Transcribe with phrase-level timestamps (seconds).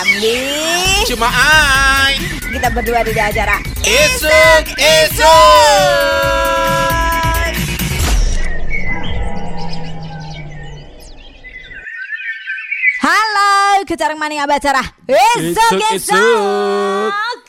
[0.00, 0.40] Ambi
[1.12, 2.16] Cuma ai.
[2.40, 5.28] Kita berdua di acara Isuk Isuk
[13.00, 17.40] Halo, kejarang maning abacara esok esuk.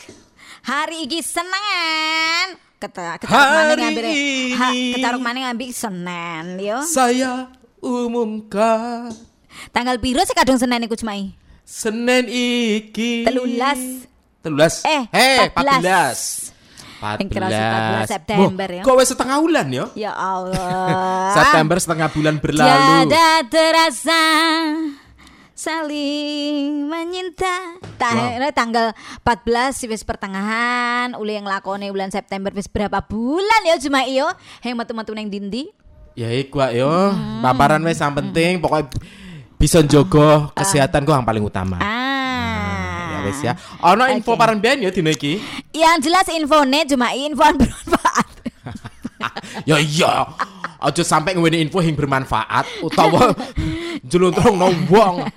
[0.64, 2.56] Hari ini Senin.
[2.80, 4.06] Keta, kejarang Hari maning ngambil
[4.56, 6.80] ha, maning ngambil Senin yo.
[6.88, 7.52] Saya
[7.84, 9.12] umumkan.
[9.76, 11.36] Tanggal biru sih kadung Senin iku cemai
[11.72, 13.80] Senin iki Telulas.
[14.44, 16.52] Telulas Eh, Eh 14.
[17.00, 18.84] 14 Yang kerasa 14 September, ya.
[18.84, 24.24] Kok wes setengah bulan ya Ya Allah September setengah bulan berlalu Tiada terasa
[25.56, 27.78] saling menyinta.
[28.02, 28.10] Ta
[28.50, 34.02] tanggal 14 sih wis pertengahan, uli yang lakone bulan September wis berapa bulan ya cuma
[34.04, 34.26] iyo.
[34.66, 35.70] Yang metu-metu neng dindi.
[36.18, 37.46] Ya iku yo Hmm.
[37.46, 38.90] Paparan wes yang penting Pokoknya
[39.62, 43.14] bisa jogo kesehatan kok yang paling utama Ah.
[43.14, 43.54] Ya wes ya
[43.86, 44.40] Ono info Oke.
[44.40, 45.38] paran biyen ya dino iki
[45.72, 48.28] Yang jelas infonya cuma info bermanfaat.
[49.70, 50.26] Ya iya.
[50.82, 53.38] Aja sampai ngene info yang bermanfaat utawa
[54.12, 55.30] jeluntrung no wong.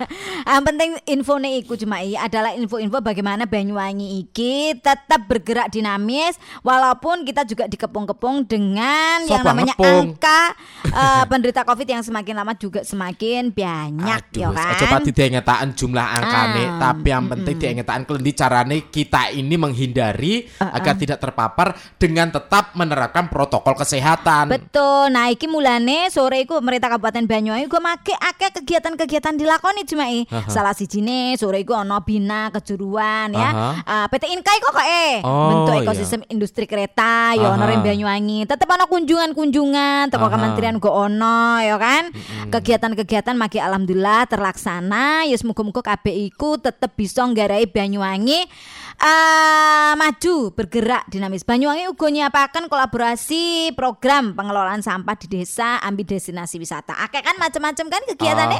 [0.45, 6.33] Yang penting infonya iku cuma adalah info-info bagaimana Banyuwangi iki tetap bergerak dinamis
[6.65, 10.17] walaupun kita juga dikepung-kepung dengan yang Siapa namanya ngepung?
[10.17, 10.41] angka
[11.01, 14.73] eh, penderita Covid yang semakin lama juga semakin banyak ya Aduh, kan.
[14.73, 20.49] aja pati diengetaan jumlah angkane, Ah, tapi yang penting diengetaan kelendi carane kita ini menghindari
[20.57, 24.49] agar tidak terpapar dengan tetap menerapkan protokol kesehatan.
[24.49, 25.13] Betul.
[25.13, 30.23] Nah, iki mulane sore iku pemerintah Kabupaten Banyuwangi gue make akeh kegiatan-kegiatan dilakoni cuma i.
[30.47, 33.49] Salah sijine sore iku ono bina kejuruan ya.
[33.51, 33.69] Aha.
[33.83, 35.83] Ah, PT Inkai kok kok eh Oh, bentuk iya.
[35.83, 38.47] ekosistem industri kereta ya ono ring Banyuwangi.
[38.47, 42.15] Tetep ono kunjungan-kunjungan teko kementerian go ono ya kan.
[42.49, 45.27] Kegiatan-kegiatan maki alhamdulillah terlaksana.
[45.27, 48.47] Ya semoga-moga kabeh iku tetep bisa nggarai Banyuwangi
[48.95, 51.43] eh maju bergerak dinamis.
[51.43, 56.95] Banyuwangi uga nyiapaken kolaborasi program pengelolaan sampah di desa ambil destinasi wisata.
[57.03, 58.59] Akeh kan macam-macam kan kegiatannya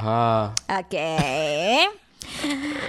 [0.81, 1.13] oke.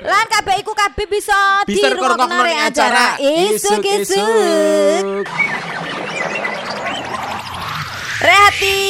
[0.02, 3.20] Lan kabeh iku kabeh bisa, Bisa dirungokno acara.
[3.20, 5.28] isuk-isuk
[8.16, 8.80] Rehati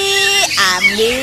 [0.54, 1.18] Ambi.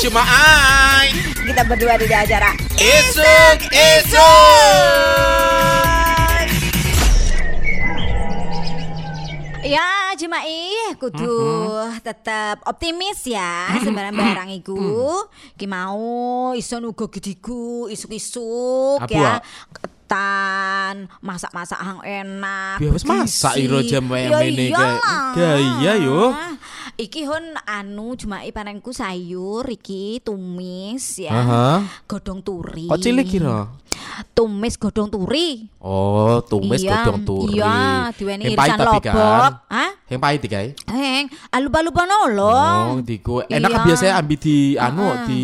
[0.00, 1.12] Cuma ai
[1.44, 2.56] kita berdua di acara.
[2.80, 5.53] Isuk Isuk.
[9.64, 11.40] Ya, Jemai, kudu
[12.04, 15.24] tetap optimis ya sembarang barang iku.
[15.56, 19.40] Ki mau iso uga gediku isuk-isuk ya.
[19.72, 22.76] Ketan, masak-masak hang enak.
[22.76, 25.00] Ya, wis masak iro jam Ya wayang mene, iyalah.
[25.00, 25.32] Kak.
[25.32, 26.22] Gaya, yo.
[27.00, 31.32] Iki hon anu cuma panenku sayur iki tumis ya.
[31.32, 31.66] Aha.
[32.04, 32.92] Godong turi.
[32.92, 33.72] Kok cilik kira?
[34.30, 35.66] Tumis godong turi.
[35.78, 37.56] Oh, tumis Iya, godong turi.
[37.56, 39.10] iya, diweni irisan lobok.
[39.66, 39.90] Hah?
[40.06, 40.68] Yang pahit kae.
[40.86, 42.98] Heng, alupa-lupa nolong.
[42.98, 43.42] Oh, diku.
[43.44, 43.82] Enak Iya.
[43.82, 45.42] biasanya ambil di anu di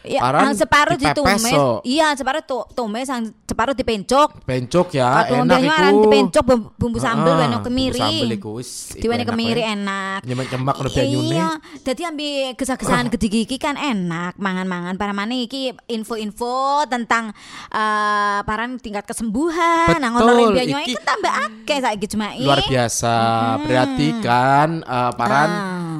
[0.00, 1.44] Ya, paran yang separuh ditumis.
[1.44, 1.84] so.
[1.84, 3.04] Iya, separuh tu, tumis,
[3.44, 4.48] separuh dipencok.
[4.48, 5.76] Bencok ya, Kalau enak banyu iku.
[5.76, 6.42] aran dipencok
[6.74, 8.00] bumbu, sambel Ah, weno bumbu kemiri.
[8.00, 8.96] Sambel iku wis.
[8.96, 10.20] enak, kemiri enak.
[10.24, 11.36] Nyemek-nyemek ono banyune.
[11.36, 11.48] Iya,
[11.82, 17.36] jadi ambil gesah-gesahan gede iki kan enak mangan-mangan para mana iki info-info tentang
[17.70, 22.60] eh paran tingkat kesembuhan nang ono Betul, Banyuwangi iki- kan tambah akeh saiki cuma Luar
[22.64, 23.14] biasa.
[23.62, 25.50] Berarti kan eh, paran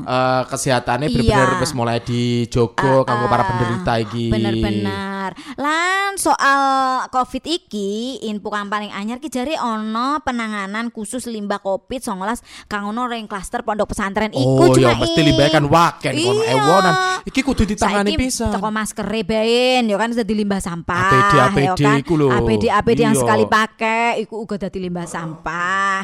[0.02, 1.18] eh, kesehatannya Ah.
[1.20, 1.58] Iya.
[1.58, 4.28] wis mulai dijogo kanggo para penderita iki.
[4.28, 5.30] Bener-bener.
[5.54, 6.60] Lan soal
[7.08, 7.90] Covid iki
[8.24, 13.24] info kang paling anyar ki jare ono penanganan khusus limbah Covid 19 kang ono ring
[13.24, 16.52] klaster pondok pesantren iku Oh ya mesti limbah kan waken kono Iya.
[16.52, 16.94] ewonan.
[17.22, 18.50] Iki kudu ditangani pisan.
[18.50, 20.98] Toko masker baen ya kan dadi limbah sampah.
[21.04, 21.96] APD, ya APD kan?
[22.00, 22.28] iku lho.
[22.28, 23.22] APD APD yang Iya.
[23.22, 26.02] sekali pakai iku uga dadi limbah sampah.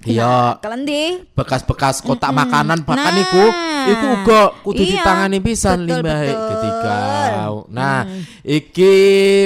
[0.00, 0.56] Iya.
[0.58, 1.28] Kelendi.
[1.30, 3.20] bekas-bekas kotak makanan bahkan Nah.
[3.20, 3.44] iku
[3.86, 6.40] iku uga kudu Iya, ditangani pisan betul, limbah betul.
[6.48, 7.00] ketika.
[7.68, 7.98] Nah,
[8.40, 8.94] iki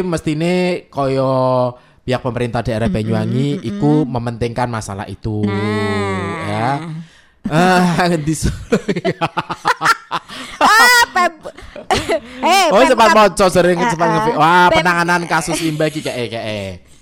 [0.01, 0.55] mestine
[0.89, 6.39] koyo pihak pemerintah daerah Banyuwangi iku mementingkan masalah itu Nah.
[6.47, 6.71] ya.
[7.45, 8.35] Ah, di
[10.57, 11.33] Ah, Pep.
[12.41, 14.13] eh, Oh, sempat moco sering sempat ah.
[14.17, 14.33] ngevi.
[14.35, 16.94] Wah, Pem- penanganan kasus limbah iki kayak kayak.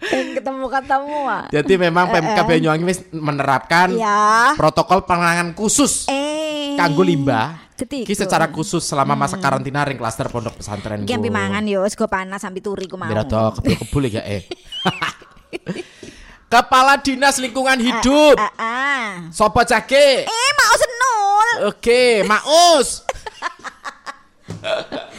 [0.00, 1.20] Ketemu ketemu.
[1.50, 4.54] Jadi memang Pemkab Banyuwangi wis menerapkan Ya.
[4.54, 6.78] protokol penanganan khusus Eh.
[6.78, 7.66] kanggo limbah.
[7.78, 8.10] Ketika.
[8.10, 12.58] Secara khusus selama masa karantina ring klaster pondok pesantren ambil mangan yo, sego panas sampai
[12.58, 13.06] turi ku mau.
[13.06, 14.42] Mira to kebul-kebul ya eh.
[16.48, 18.34] Kepala Dinas Lingkungan Hidup.
[18.40, 19.06] Ah, ah.
[19.28, 20.24] Sopo Jage?
[20.24, 21.48] Eh, mau senul.
[21.68, 23.04] Oke, Maus.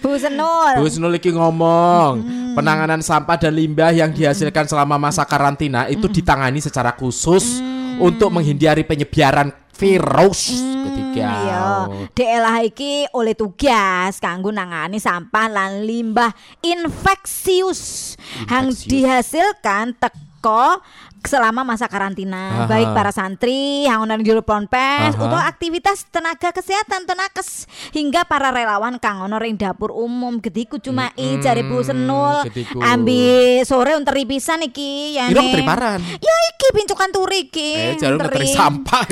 [0.00, 0.80] Bu Senul.
[0.80, 2.24] Bu Senul iki ngomong,
[2.56, 7.60] penanganan sampah dan limbah yang dihasilkan selama masa karantina itu ditangani secara khusus
[8.00, 11.68] untuk menghindari penyebaran virus ketika Iya,
[12.12, 18.14] DLH iki oleh tugas kanggo nangani sampah lan limbah infeksius
[18.48, 18.88] yang Infeksius.
[18.88, 20.80] dihasilkan teko
[21.22, 22.66] selama masa karantina Aha.
[22.66, 28.96] baik para santri yang onan juru ponpes atau aktivitas tenaga kesehatan tenakes hingga para relawan
[28.96, 32.80] kang ono ring dapur umum gediku cuma i Mm-mm, cari Bu Senul gediku.
[32.80, 36.00] ambil sore untuk pisan iki ya Kira menteri paran.
[36.00, 38.46] ya iki pincukan turi iki Eh, jarum menteri.
[38.46, 39.04] sampah.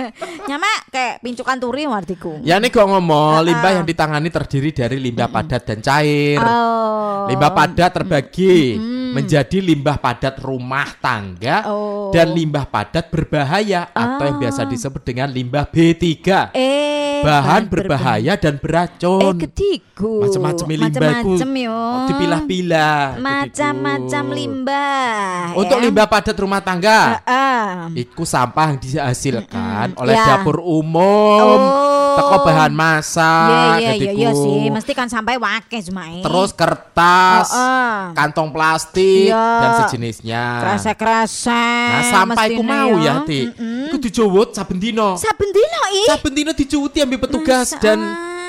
[0.48, 2.42] Nyama kayak pincukan turi wartiku.
[2.42, 3.74] ya ini kok ngomong, Ah, limbah ah.
[3.78, 6.38] yang ditangani terdiri dari limbah padat dan cair.
[6.38, 7.26] Oh.
[7.26, 8.76] Limbah padat terbagi
[9.16, 12.12] menjadi limbah padat rumah tangga Oh.
[12.12, 16.52] dan limbah padat berbahaya atau yang biasa disebut dengan limbah B3.
[16.52, 19.34] Eh, bahan bahan berbahaya dan Eh, beracun.
[19.40, 20.20] ketiku.
[20.20, 20.90] Macam-macam limbah.
[20.92, 21.72] Macam-macam yo.
[21.72, 23.00] Oh, dipilah-pilah.
[23.16, 25.56] Macam-macam limbah.
[25.56, 25.84] Untuk ya.
[25.84, 27.24] limbah padat rumah tangga.
[27.24, 27.88] Ah.
[27.90, 30.24] Iku sampah yang dihasilkan oleh Ya.
[30.36, 31.60] dapur umum.
[31.64, 31.95] Oh.
[32.16, 34.16] Teko bahan masak Iya iya iya ketiku.
[34.16, 37.98] iya sih, mesti kan sampai wakil cuma Terus kertas, Oh, oh.
[38.12, 39.46] kantong plastik Iya.
[39.60, 40.44] dan sejenisnya.
[40.60, 41.90] kresek-kresek.
[41.92, 43.22] Nah, sampai ku mau ya.
[43.22, 43.40] Ti.
[43.46, 43.86] Mm-mm.
[43.88, 45.14] Iku dicuwut saben dino.
[45.16, 46.06] Saben dino ih.
[46.06, 47.80] Saben dino dicuwuti ambil petugas Masa?
[47.80, 47.98] dan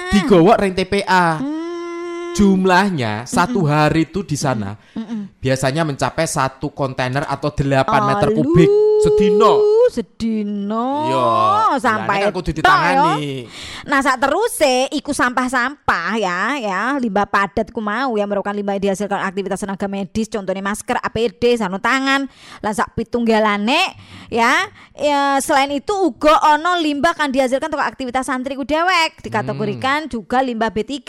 [0.09, 1.37] digawa ring TPA.
[1.37, 1.55] Hmm.
[2.33, 4.77] Jumlahnya satu hari itu di sana
[5.37, 7.65] biasanya mencapai satu kontainer atau 8
[8.05, 8.69] meter kubik
[9.01, 9.57] sedino.
[9.87, 10.89] Sedino.
[11.07, 13.47] Iya, sampai kan kudu tok, ditangani.
[13.47, 13.49] yo.
[13.87, 14.59] Nah, saat terus
[14.91, 19.87] iku sampah-sampah ya, ya, limbah padat ku mau yang merupakan limbah yang dihasilkan aktivitas tenaga
[19.87, 22.27] medis, contohnya masker, APD, sarung tangan,
[22.59, 23.95] lan sak pitunggalane
[24.27, 24.67] ya.
[24.97, 30.41] Ya, selain itu uga ono limbah kan dihasilkan untuk aktivitas santri ku dewek, dikategorikan juga
[30.41, 31.05] limbah B3,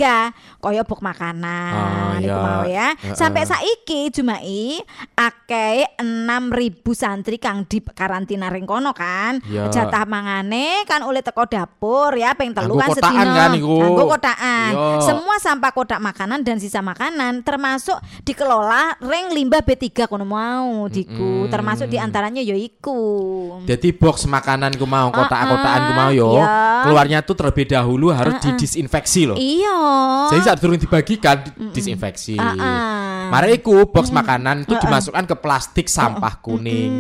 [0.61, 2.37] kaya bok makanan, Oh, iku iya.
[2.37, 2.89] mau ya.
[3.17, 4.85] Sampai saiki Jumai
[5.17, 9.41] akeh 6000 santri kang di karantina ring kono kan.
[9.49, 9.73] Iya.
[9.73, 13.49] Jatah mangane kan oleh teko dapur ya peng telu kan sedina.
[13.49, 13.57] kan
[14.05, 14.71] kotakan.
[14.77, 15.01] Iya.
[15.01, 17.97] Semua sampah kotak makanan dan sisa makanan termasuk
[18.29, 21.49] dikelola ring limbah B3 kono mau diku.
[21.49, 21.53] Mm-mm.
[21.53, 23.01] Termasuk di antaranya ya iku.
[23.65, 26.37] Jadi box makanan ku mau, kotak-kotakan ku mau yo.
[26.37, 26.85] iya.
[26.85, 29.39] Keluarnya tuh terlebih dahulu harus didisinfeksi loh.
[29.39, 29.79] Iya.
[30.35, 32.37] Jadi saat turun dibagikan di- disinfeksi.
[32.37, 33.31] Ah.
[33.31, 36.91] Mari iku box makanan itu dimasukkan ke plastik sampah kuning.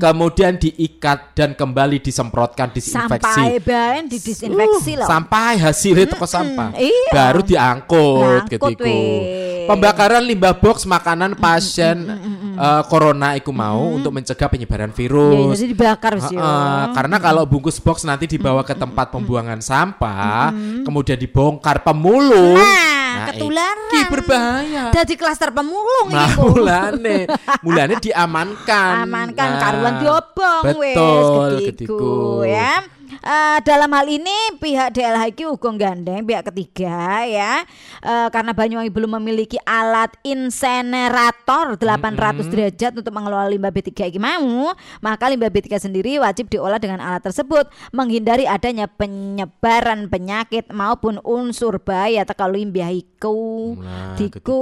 [0.00, 3.24] Kemudian diikat dan kembali disemprotkan disinfeksi.
[3.24, 5.08] Sampai bahan didisinfeksi loh.
[5.08, 6.74] Sampai hasilnya toko sampah.
[6.78, 7.10] iya.
[7.12, 9.64] Baru diangkut Diangkut, weh.
[9.64, 12.04] Pembakaran limbah box makanan pasien
[12.54, 15.54] eh, corona iku mau untuk mencegah penyebaran Ya, virus.
[15.54, 16.34] jadi dibakar sih.
[16.34, 22.54] Heeh, karena kalau bungkus box nanti dibawa ke tempat pembuangan sampah, kemudian dibongkar pemulung.
[22.54, 23.78] Nah, ketularan.
[23.90, 24.82] Iki berbahaya.
[24.90, 26.50] Jadi klaster pemulung Nah, iku.
[26.52, 27.30] mulane,
[27.64, 28.94] mulane diamankan.
[29.04, 32.12] amankan Nah, karuan diobong wes Betul, ketiku, ketiku.
[32.44, 32.82] ya
[33.22, 37.62] Eh, dalam hal ini pihak DLH iki uga gandeng pihak ketiga ya.
[38.02, 44.72] Eh, karena Banyuwangi belum memiliki alat insenerator 800 derajat untuk mengelola limbah B3 iki mau
[45.02, 51.78] maka limbah B3 sendiri wajib diolah dengan alat tersebut menghindari adanya penyebaran penyakit maupun unsur
[51.82, 53.74] bahaya teka limbah iku.
[53.78, 54.60] Nah, Diku.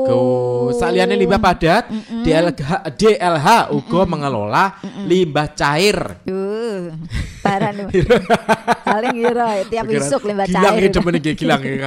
[0.73, 1.91] Saliannya limbah padat,
[2.25, 4.65] DLH, DLH uga mengelola
[5.05, 6.23] limbah cair.
[6.25, 6.95] Uh.
[8.83, 10.83] Paling ngira tiap Pikiran, isuk limbah Gilang cair.
[10.83, 11.61] ya demen iki Gilang.
[11.61, 11.87] ya.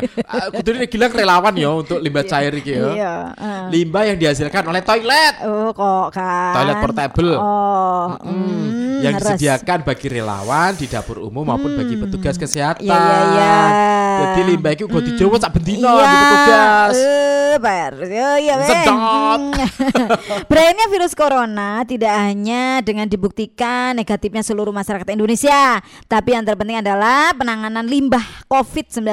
[0.51, 2.87] Kudune Gilang relawan ya untuk limbah cair iki ya.
[2.89, 3.13] Iya.
[3.31, 3.65] uh.
[3.67, 5.33] Limbah yang dihasilkan oleh toilet.
[5.43, 6.53] Oh kok kan.
[6.53, 7.33] Toilet portable.
[7.35, 8.05] Oh.
[8.17, 9.25] Hmm, mm, yang harus.
[9.33, 12.81] disediakan bagi relawan di dapur umum maupun bagi petugas kesehatan.
[12.81, 13.55] Iya, iya, iya.
[14.15, 16.95] Jadi limbah itu uga dicoba sak bendino Iya, di petugas.
[16.95, 17.93] eh, bayar.
[18.01, 18.67] Ya, iya, weh.
[18.67, 19.41] Sedot.
[20.49, 27.33] Berednya virus corona tidak hanya dengan dibuktikan negatifnya seluruh masyarakat Indonesia, tapi yang terpenting adalah
[27.33, 29.03] penanganan limbah COVID-19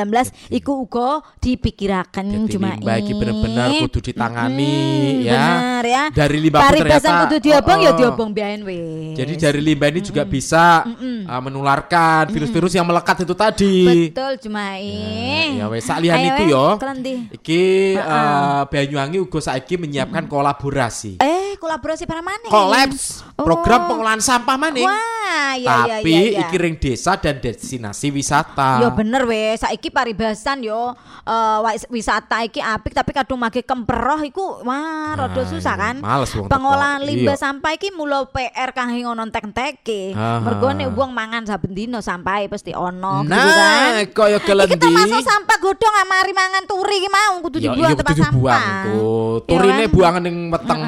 [0.52, 1.10] iku uga
[1.40, 5.42] dipikirakan Jadi cuma limbah iki bener-bener kudu ditangani Mm, ya.
[5.42, 6.04] Bener ya.
[6.12, 7.98] Dari limbah ternyata- kudu diobong ya Oh, oh.
[7.98, 9.12] diobong biayen weh.
[9.12, 13.76] Jadi dari limbah ini juga bisa uh, menularkan virus-virus yang melekat itu tadi.
[14.08, 16.66] betul cuma Ya wes saklian Ayo, itu yo.
[16.76, 17.14] kelenti.
[17.32, 17.62] Iki
[17.96, 21.18] uh, Banyuwangi uga saiki menyiapkan kolaborasi.
[21.18, 22.44] Eh, kolaborasi para mana?
[22.44, 24.84] Kolaps program pengolahan sampah maning.
[24.84, 26.20] Wah, ya ya Tapi ya.
[26.32, 26.40] ya.
[26.44, 28.78] iki ring desa dan destinasi wisata.
[28.78, 34.20] Ya bener wes, saiki paribasan yo eh, wis- wisata iki apik tapi kadung mage kemperoh
[34.20, 35.94] iku wah rada Nah, susah iya, kan.
[35.98, 36.46] males wong.
[36.46, 37.42] Pengolahan limbah Iya.
[37.42, 40.12] sampah iki mulo PR kang ngono entek-enteke.
[40.12, 40.38] Aha.
[40.40, 43.90] Mergo nek wong mangan saben dino sampah pasti ono gitu kan.
[43.92, 44.78] Nah, kaya Iki gelendi.
[44.78, 48.22] termasuk sampah godhong ah, mari mangan turi iki mau kudu Ya dibuang iya tempat kudu
[48.24, 48.84] dibuang sampah.
[48.84, 49.02] iku.
[49.02, 49.90] Iya Turine kan?
[49.90, 50.80] buangan ning weteng.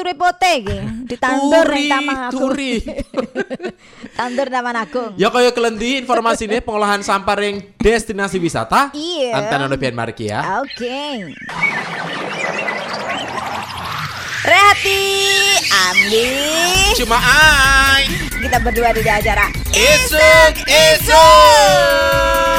[0.00, 0.78] Turi-turi pote iki
[1.12, 2.32] ditandur ning Taman Agung.
[2.32, 2.80] turi.
[4.16, 5.12] Tandur Taman Agung.
[5.20, 8.96] Ya kaya kelendi informasi ini pengolahan sampah ring destinasi wisata.
[8.96, 9.36] Iya.
[9.36, 10.64] Antena Nobian Marki ya.
[10.64, 11.36] Oke.
[14.40, 15.04] Rehati,
[15.68, 16.32] Ambi,
[16.96, 18.08] Cuma ai.
[18.40, 22.49] kita berdua di acara Esok, esok.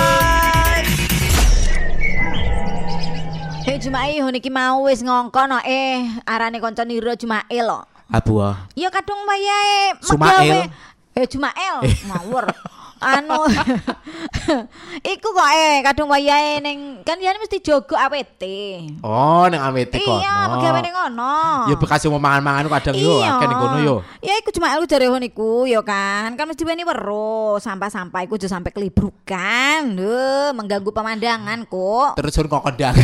[3.81, 7.81] Hei Jumae, honiki mau wis ngongkon eh arane kanca nira Jumae lo.
[8.13, 8.37] Abu.
[8.77, 10.69] Ya kadung wayahe megawe-
[11.17, 12.45] Eh Jumael, ngawur.
[13.01, 13.49] Anu
[15.13, 18.43] Iku kok eh kadung wayahe ning kan ya mesti jogo AWT.
[19.01, 20.21] Oh, ning amete kono.
[20.21, 21.35] Iya, pegawe ning ngono.
[21.73, 23.95] Ya bekas mau mangan-mangan kadang yo akeh ning kono yo.
[24.21, 26.37] Ya iku cuma aku jare ngono iku ya kan.
[26.37, 29.81] Kan mesti weni weruh sampah-sampah iku aja sampai kelibrukan.
[29.97, 32.21] Duh, mengganggu pemandangan kok.
[32.21, 32.93] Terus kok kendang.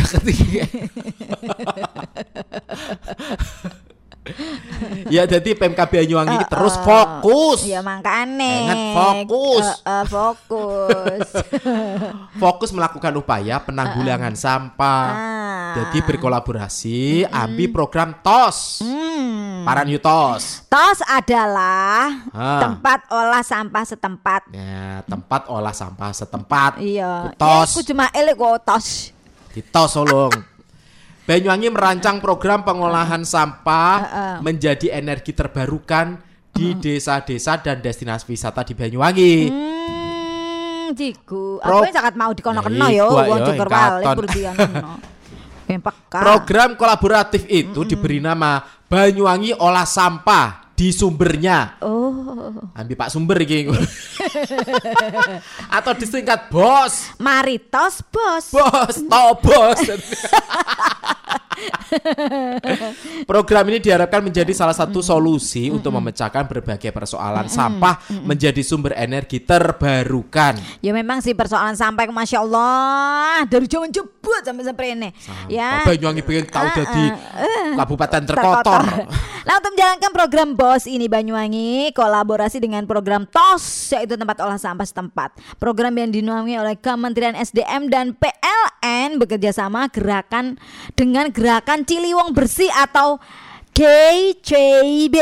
[5.14, 7.60] ya jadi PMK Banyuwangi ini terus Eh, fokus.
[7.64, 8.54] Ya makane.
[8.64, 9.66] Ingat, fokus.
[9.66, 11.28] Eh, eh, fokus.
[12.42, 15.06] Fokus melakukan upaya penanggulangan sampah.
[15.10, 15.72] Ah.
[15.74, 18.80] Jadi berkolaborasi ambil program TOS.
[18.82, 19.66] Hmm.
[19.66, 20.64] Paran Yutos.
[20.70, 22.60] Tos adalah Ah.
[22.62, 24.42] tempat olah sampah setempat.
[24.54, 26.78] Ya, tempat olah sampah setempat.
[26.78, 27.26] Iya.
[27.26, 27.68] Ku TOS.
[27.68, 29.10] Ya, aku cuma elek kok tos.
[29.52, 30.57] Di TOS Solong.
[31.28, 34.36] Banyuwangi merancang program pengolahan sampah Heeh.
[34.40, 36.16] menjadi energi terbarukan
[36.48, 39.34] di desa-desa dan destinasi wisata di Banyuwangi.
[39.52, 41.60] Hmm, jiku.
[41.60, 43.68] Pro- Aku sangat mau dikono-keno Ya, wong Jogor
[45.84, 46.20] peka.
[46.24, 51.82] Program kolaboratif itu diberi nama Banyuwangi Olah Sampah di sumbernya.
[51.82, 53.66] Oh, Ambil Pak Sumber iki.
[55.76, 57.18] Atau disingkat BOS.
[57.18, 58.54] mari tos bos.
[58.54, 59.82] Bos, tau bos.
[63.30, 69.42] Program ini diharapkan menjadi salah satu solusi untuk memecahkan berbagai persoalan sampah menjadi sumber energi
[69.42, 70.54] terbarukan.
[70.78, 75.10] Ya memang sih persoalan sampah masya Allah dari zaman jebut sampai sampai ini.
[75.50, 75.82] Ya.
[75.82, 78.82] Banyuwangi pengen tahu Ah, jadi ah, kabupaten terkotor.
[79.48, 84.84] Nah untuk menjalankan program BOS ini Banyuwangi kolaborasi dengan program TOS yaitu tempat olah sampah
[84.84, 85.40] setempat.
[85.56, 90.60] Program yang dinaungi oleh Kementerian SDM dan PLN bekerja sama gerakan
[90.92, 91.47] dengan gerakan
[91.84, 93.16] Ciliwung Bersih atau
[93.72, 95.16] GCB.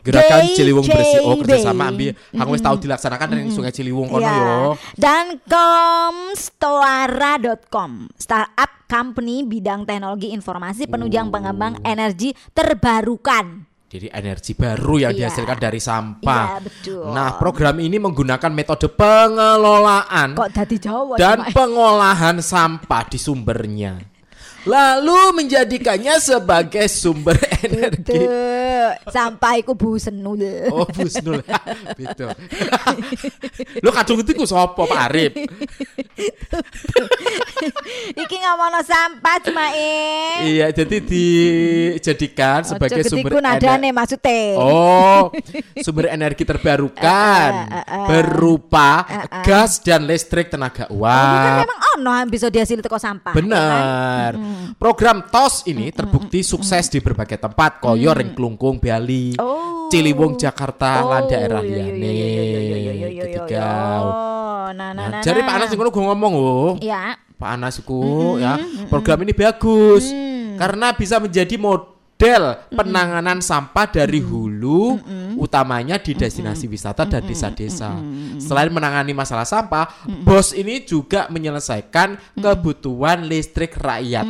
[0.00, 4.32] Gerakan Ciliwung Bersih oh kerjasama ambil hang wis tahu dilaksanakan dari Sungai Ciliwung kono Ya.
[4.32, 4.80] yo.
[4.96, 13.68] Dan komstoara.com startup company bidang teknologi informasi penunjang pengembang energi terbarukan.
[13.84, 15.28] Jadi energi baru yang Iya.
[15.30, 16.44] dihasilkan dari sampah.
[16.48, 17.04] Iya, betul.
[17.14, 24.13] Nah, program ini menggunakan metode pengelolaan Kok Jawa dan cuma- pengolahan sampah di sumbernya.
[24.64, 28.16] Lalu menjadikannya sebagai sumber energi.
[28.16, 30.40] Tuh, sampah iku bu senul.
[30.68, 31.44] Oh, Busnul.
[32.00, 32.32] Betul.
[33.78, 35.32] Lu kadung itu ku sapa Pak Arif?
[38.14, 40.32] Iki ngomongno sampah cuma eh.
[40.50, 44.40] Iya, jadi dijadikan sebagai Ojo sumber getiku nadane ener- maksudnya.
[44.56, 45.28] Oh,
[45.84, 48.06] sumber energi terbarukan Eh, eh, eh.
[48.06, 49.04] berupa
[49.42, 53.32] gas dan listrik tenaga Oh, kan memang ono bisa dihasil teko sampah.
[53.34, 54.32] ya kan?
[54.74, 59.86] Program TOS ini terbukti sukses di berbagai tempat, koyo ring Klungkung, Bali, Oh.
[59.88, 62.08] Ciliwung, Jakarta, lan Oh, daerah iya, iya, liyane.
[62.08, 63.70] iya, iya, iya, iya, iya, iya, iya.
[64.00, 65.46] Oh, nah, nah, Nah, nah, jadi nah.
[65.46, 66.72] Pak Anas ngono gue ngomong oh.
[66.80, 67.14] Ya.
[67.34, 68.00] Pak Anas iku
[68.40, 68.56] ya,
[68.88, 70.06] program ini bagus
[70.54, 71.58] karena bisa menjadi
[72.14, 75.02] model penanganan sampah dari hulu
[75.34, 77.90] utamanya di destinasi wisata dan desa-desa.
[78.38, 79.90] Selain menangani masalah sampah,
[80.22, 84.24] BOS ini juga menyelesaikan kebutuhan listrik rakyat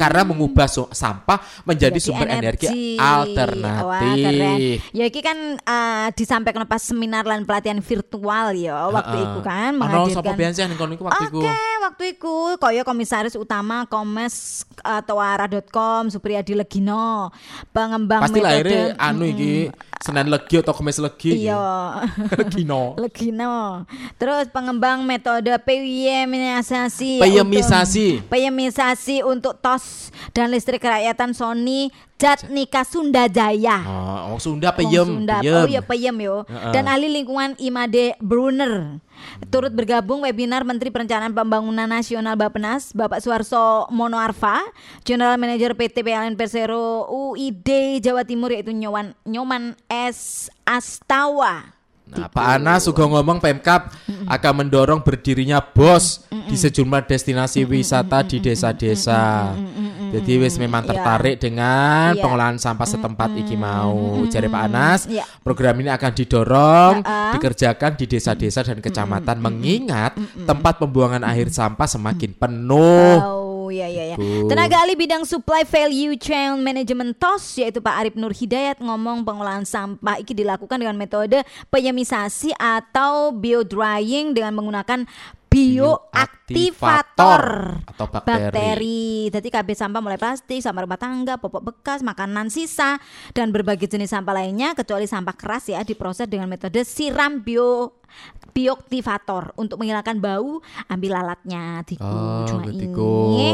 [0.00, 4.24] karena mengubah so- sampah menjadi Jadi sumber energi, Wah, alternatif.
[4.24, 4.56] keren.
[4.96, 9.26] Ya iki kan eh, disampaikan pas seminar lan pelatihan virtual ya waktu Heeh.
[9.28, 11.40] itu kan Ono menghadirkan biyen sih iku waktu iku?
[11.44, 17.28] Oke, waktu itu kaya komisaris utama Komes atau arah.com Supriyadi Legino,
[17.70, 19.70] pengembang Pasti metode lahirnya anu iki
[20.00, 21.44] Senin Legi atau Kemis Legi.
[21.44, 21.60] Iya.
[22.40, 22.96] Legino.
[22.96, 23.84] Legino.
[24.16, 28.08] Terus pengembang metode piemisasi Piemisasi.
[28.24, 33.80] untuk, piemisasi untuk tos dan listrik kerakyatan Sony Jatnika Sunda Jaya.
[33.84, 35.04] Oh, wong Sunda peyem.
[35.04, 35.40] Sunda.
[35.44, 35.56] peyem.
[35.56, 36.36] Oh iya peyem yo.
[36.48, 36.72] Heeh.
[36.72, 39.00] Dan ahli lingkungan Imade Brunner.
[39.48, 44.60] Turut bergabung webinar Menteri Perencanaan Pembangunan Nasional Bappenas Bapak Suarso Monoarfa,
[45.02, 51.79] General Manager PT PLN Persero UID Jawa Timur yaitu Nyoman Nyoman S Astawa.
[52.10, 53.94] Nah, Pak Anas juga ngomong Pemkap
[54.26, 59.54] akan mendorong berdirinya BOS di sejumlah destinasi wisata di desa-desa.
[60.10, 60.90] Jadi wis memang Iya.
[60.90, 62.22] tertarik dengan Iya.
[62.26, 64.26] pengolahan sampah setempat iki mau.
[64.26, 65.22] Jari Pak Anas, Iya.
[65.38, 67.32] program ini akan didorong Heeh.
[67.38, 73.16] dikerjakan di desa-desa dan kecamatan mengingat tempat pembuangan akhir sampah semakin penuh.
[73.22, 74.16] Oh iya iya ya.
[74.46, 79.62] Tenaga ahli bidang supply value chain management TOS yaitu Pak Arif Nur Hidayat ngomong pengolahan
[79.62, 85.06] sampah ini dilakukan dengan metode penyemisasi atau bio drying dengan menggunakan
[85.60, 87.42] bioaktivator
[87.86, 89.28] Atau bakteri.
[89.28, 92.96] Jadi KB sampah mulai plastik, sampah rumah tangga, popok bekas, makanan sisa
[93.32, 97.94] dan berbagai jenis sampah lainnya kecuali sampah keras ya diproses dengan metode siram bio
[98.50, 100.58] bioaktivator untuk menghilangkan bau
[100.90, 102.90] ambil alatnya diku Oh, cuma ini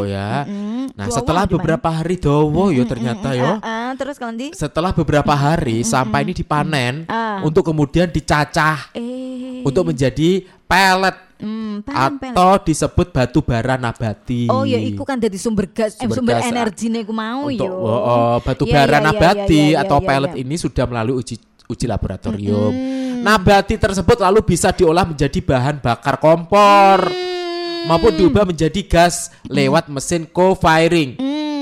[0.08, 0.48] ya.
[0.48, 0.96] Mm-mm.
[0.96, 1.60] Nah, setelah uang di mana?
[1.60, 3.60] beberapa hari dowo yo ternyata yo.
[3.60, 7.44] Eh, eh, terus kalau nanti Setelah beberapa hari sampah ini dipanen Ah.
[7.44, 12.34] untuk kemudian dicacah eh untuk menjadi pelet hmm, paham, paham.
[12.34, 14.48] atau disebut batu bara nabati.
[14.48, 16.52] Oh ya, iku kan jadi sumber gas, eh, Sumber sumber gas, ah.
[16.52, 17.72] energi nih mau untuk yo.
[17.72, 20.40] oh, oh, batu Iya, bara iya, iya, nabati iya, iya, atau iya, pelet iya.
[20.44, 22.72] ini sudah melalui uji uji laboratorium.
[22.72, 23.22] Hmm.
[23.26, 27.92] Nabati tersebut lalu bisa diolah menjadi bahan bakar kompor Hmm.
[27.92, 31.14] maupun diubah menjadi gas lewat mesin co-firing.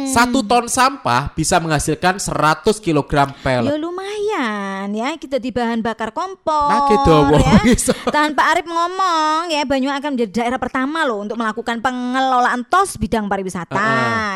[0.04, 0.12] Hmm.
[0.12, 2.28] Satu ton sampah bisa menghasilkan 100
[2.76, 3.80] kg Ya pelet.
[3.80, 7.56] lumayan ya kita di bahan bakar kompor Nah, gitu, ya.
[8.14, 13.24] Tanpa Arif ngomong ya Banyuwangi akan menjadi daerah pertama loh untuk melakukan pengelolaan tos bidang
[13.24, 13.80] pariwisata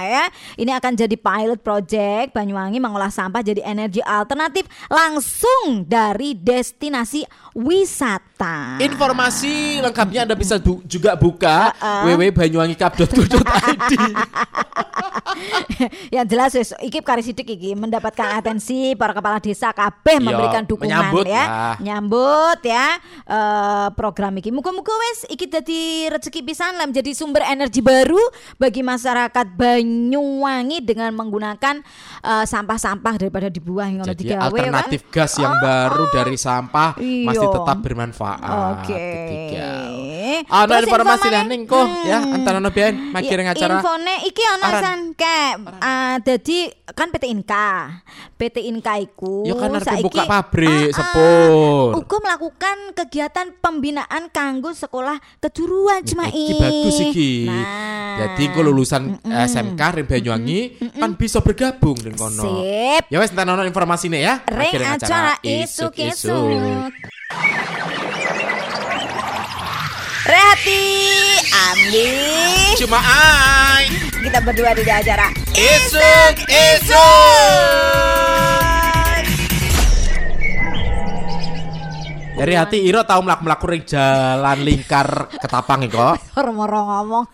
[0.02, 0.24] ya.
[0.56, 8.78] Ini akan jadi pilot project Banyuwangi mengolah sampah jadi energi alternatif langsung dari destinasi wisata.
[8.78, 12.06] Informasi lengkapnya Anda bisa bu- juga buka Uh-uh.
[12.06, 13.92] www.banyuwangikap.co.id.
[16.14, 20.62] yang jelas wis iki kari sidik iki mendapatkan atensi para kepala desa kabeh Iya, memberikan
[20.62, 21.74] dukungan menyambut ya lah.
[21.78, 22.86] nyambut ya
[23.24, 28.20] eh, program iki muga-muga wis iki dadi rezeki pisan lah menjadi sumber energi baru
[28.56, 31.80] bagi masyarakat Banyuwangi dengan menggunakan
[32.20, 36.90] eh, sampah-sampah daripada dibuang ngono Jadi digawe ya kan alternatif gas yang baru dari sampah
[36.98, 37.54] masih Iya.
[37.54, 38.40] tetap bermanfaat.
[38.74, 38.94] Oke.
[38.94, 39.68] Ketiga.
[40.44, 42.34] Terus Ana informasi lah ning kok ya Hmm.
[42.34, 43.78] antara no ben makir Iya, acara.
[43.78, 44.82] Infone iki ana Aran.
[44.82, 47.68] san kayak ah, dadi kan PT Inka.
[48.34, 51.86] PT Inka iku Ya kan arep buka pabrik, Ah, ah, sepur.
[51.96, 57.32] Uga melakukan kegiatan pembinaan kanggo sekolah kejuruan cuma Iki bagus iki.
[57.44, 57.66] Nah.
[58.18, 60.60] Jadi kok lulusan SMK Ring Banyuwangi
[60.92, 62.42] kan bisa bergabung dengan kono.
[62.62, 63.02] Sip.
[63.08, 64.42] Ya wes entar ono informasine ya.
[64.44, 66.90] Ring acara isuk-isuk.
[70.58, 70.82] Rehati,
[71.54, 72.10] Andi,
[72.82, 73.86] Cuma ai.
[74.26, 76.98] kita berdua di acara Isuk isuk.
[82.38, 86.18] Dari hati Iro tahu melaku melaku ring jalan lingkar ketapang kok.
[86.50, 87.26] Moro ngomong.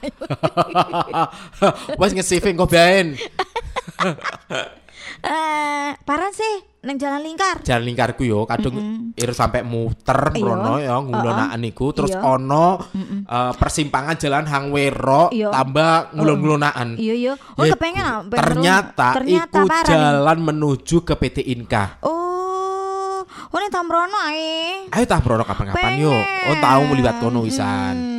[2.00, 3.16] Wes nge-saving kok ben.
[5.24, 7.64] Eh, parah sih neng jalan lingkar.
[7.64, 8.76] Jalan lingkarku yo kadung
[9.16, 10.44] Iro sampai muter Iya.
[10.44, 12.20] mrono ya ngulonaan niku terus Iya.
[12.20, 12.76] ono
[13.24, 15.48] eh, persimpangan jalan Hangwero Iya.
[15.48, 17.00] tambah ngulon-ngulonaan.
[17.00, 17.32] Iya iya.
[17.56, 19.88] Oh kepengen ah, ternyata, ternyata iku parah nih.
[19.88, 21.84] jalan menuju ke PT Inka.
[22.04, 24.84] Oh, oh ini Tamrono ae.
[24.92, 26.12] Ayo tah bro kapan-kapan yo.
[26.12, 27.96] Oh tahu mau liwat kono wisan.
[27.96, 28.13] Hmm.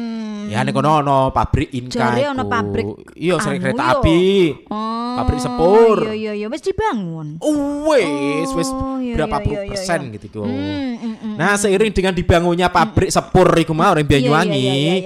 [0.52, 2.14] Ya nek ono pabrik Inka.
[2.14, 3.92] Jare ono pabrik Iya sering anu kereta yo.
[4.00, 4.22] api.
[4.70, 5.98] Oh, Pabrik sepur.
[6.12, 7.40] Iya iya iya wis dibangun.
[7.40, 10.44] Oh, wes wes Oh, iya, berapa iya, puluh iya, persen gitu.
[10.44, 11.34] Hmm, hmm, hmm.
[11.40, 15.04] Nah, seiring dengan dibangunnya pabrik sepur iku mau orang Banyuwangi.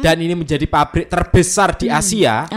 [0.00, 2.48] Dan ini menjadi pabrik terbesar di Asia.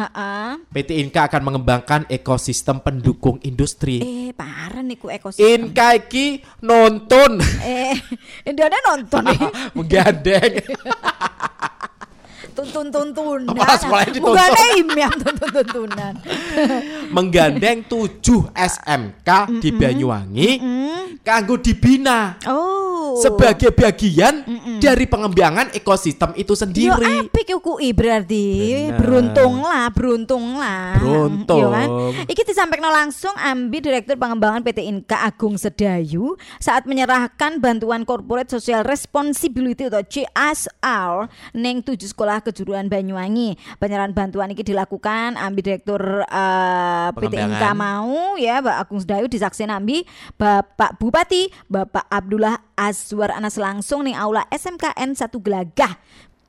[0.72, 4.00] PT Inka akan mengembangkan ekosistem pendukung industri.
[4.00, 5.70] Eh, parah nih ku ekosistem.
[5.70, 7.94] Inka iki nonton Eh,
[8.64, 9.24] ada nonton
[9.78, 10.64] menggandeng
[12.66, 13.52] Tuntun tuntunan.
[13.52, 14.34] Apa, sekolahnya dituntun?
[14.34, 16.14] Bukan imam tuntun tuntunan.
[17.10, 18.24] menggandeng 7
[18.54, 20.50] SMK di Banyuwangi
[21.22, 23.14] kanggo dibina Oh.
[23.16, 24.42] sebagai bagian
[24.80, 27.06] dari pengembangan ekosistem itu Yo sendiri.
[27.22, 28.46] apik yo kui berarti
[28.90, 28.98] Bener.
[28.98, 30.98] beruntung lah, beruntung lah.
[30.98, 31.60] Beruntung.
[31.60, 31.88] Yo kan?
[32.26, 38.82] Iki disampaikan langsung Ambi Direktur Pengembangan PT Inka Agung Sedayu saat menyerahkan bantuan Corporate Social
[38.82, 41.14] Responsibility atau CSR
[41.54, 43.58] neng tujuh sekolah kejuruan Banyuwangi.
[43.82, 47.34] Penyerahan bantuan ini dilakukan Ambi Direktur eh, PT.
[47.34, 50.06] Inka mau ya Mbak Agung Sedayu disaksin Ambi
[50.38, 55.98] Bapak Bupati Bapak Abdullah Azwar Anas langsung ning aula SMKN 1 Gelagah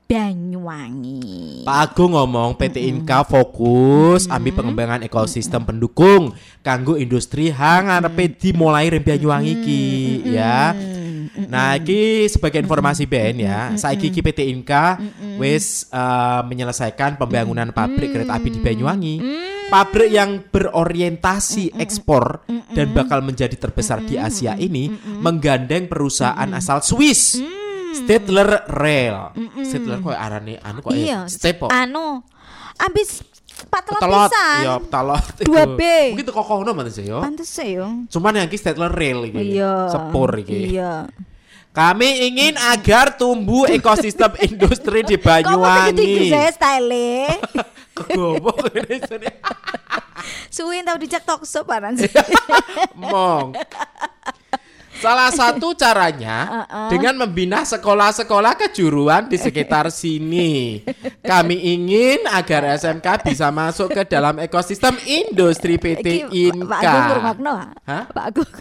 [0.05, 1.65] Banyuwangi.
[1.65, 8.93] Pak Agung ngomong PT Inka fokus ambil pengembangan ekosistem pendukung kanggo industri hang arepe dimulai
[8.93, 9.83] rem Banyuwangi iki
[10.29, 10.77] ya.
[11.35, 14.95] Nah, iki sebagai informasi Ben ya, saiki iki PT Inka
[15.35, 19.15] wis eh, menyelesaikan pembangunan pabrik kereta api di Banyuwangi.
[19.65, 24.87] Pabrik yang berorientasi ekspor dan bakal menjadi terbesar di Asia ini
[25.19, 27.41] menggandeng perusahaan asal Swiss.
[27.95, 29.31] Stedtler Rail.
[29.63, 31.31] Stedtler kok arane anu kok Iya, ya?
[31.31, 31.71] Step kok.
[31.71, 32.19] anu
[32.77, 33.23] ambis
[33.71, 34.61] patelot Telot, pisan.
[34.63, 35.23] ya telot.
[35.43, 35.75] Dua iku.
[35.75, 35.81] B.
[36.11, 37.19] Mungkin teko kono mana sih yo.
[37.23, 37.87] Pantes yo.
[38.11, 39.59] Cuman yang iki Stedtler Rail iki.
[39.59, 39.89] Iya.
[39.91, 40.75] Sepur iki.
[40.75, 41.07] Iya.
[41.75, 46.31] Kami ingin agar tumbuh ekosistem industri di Banyuwangi.
[46.31, 47.35] saya style
[48.15, 49.27] Goblok ini sini.
[50.55, 52.11] Suwin tau dijak tokso paran sih.
[52.95, 53.55] Mong.
[54.95, 60.81] Salah satu caranya dengan membina sekolah-sekolah kejuruan di sekitar sini.
[61.19, 67.55] Kami ingin agar SMK bisa masuk ke dalam ekosistem industri PT Iki, Pak Agung Inka.
[67.83, 68.03] Hah?
[68.09, 68.51] Pak Agung.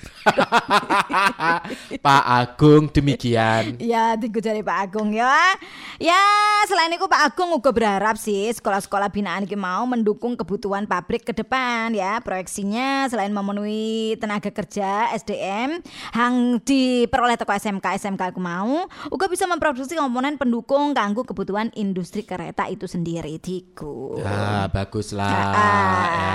[2.07, 3.79] Pak Agung demikian.
[3.79, 5.55] Ya, tinggu dari Pak Agung ya.
[6.03, 6.23] Ya,
[6.67, 11.33] selain itu Pak Agung juga berharap sih sekolah-sekolah binaan ini mau mendukung kebutuhan pabrik ke
[11.37, 12.19] depan ya.
[12.25, 15.81] Proyeksinya selain memenuhi tenaga kerja SDM
[16.25, 22.25] hang diperoleh toko SMK SMK aku mau, juga bisa memproduksi komponen pendukung kanggo kebutuhan industri
[22.25, 24.17] kereta itu sendiri Diku.
[24.19, 25.53] Ah, baguslah Ah.
[25.53, 26.33] ya.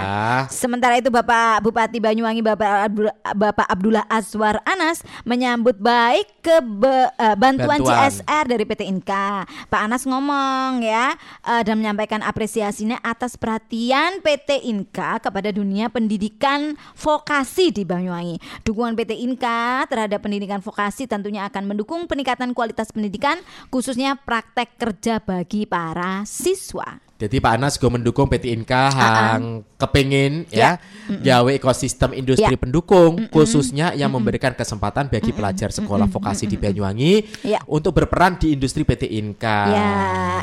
[0.48, 6.88] Sementara itu Bapak Bupati Banyuwangi Bapak Abdul- Bapak Abdullah Azwar Anas menyambut baik ke be-
[7.12, 8.06] eh, bantuan, Bantuan.
[8.06, 9.44] CSR dari PT Inka.
[9.66, 16.78] Pak Anas ngomong ya eh, dan menyampaikan apresiasinya atas perhatian PT Inka kepada dunia pendidikan
[16.94, 18.38] vokasi di Banyuwangi.
[18.62, 23.40] Dukungan PT Inka terhadap pendidikan vokasi tentunya akan mendukung peningkatan kualitas pendidikan
[23.72, 27.09] khususnya praktek kerja bagi para siswa.
[27.20, 30.80] Jadi Pak Anas juga mendukung PT Inka hang kepingin ya,
[31.12, 32.56] gawe ekosistem industri Ya.
[32.56, 37.60] pendukung khususnya yang memberikan kesempatan bagi pelajar sekolah vokasi di Banyuwangi Ya.
[37.68, 39.60] untuk berperan di industri PT Inka.
[39.68, 39.92] Ya,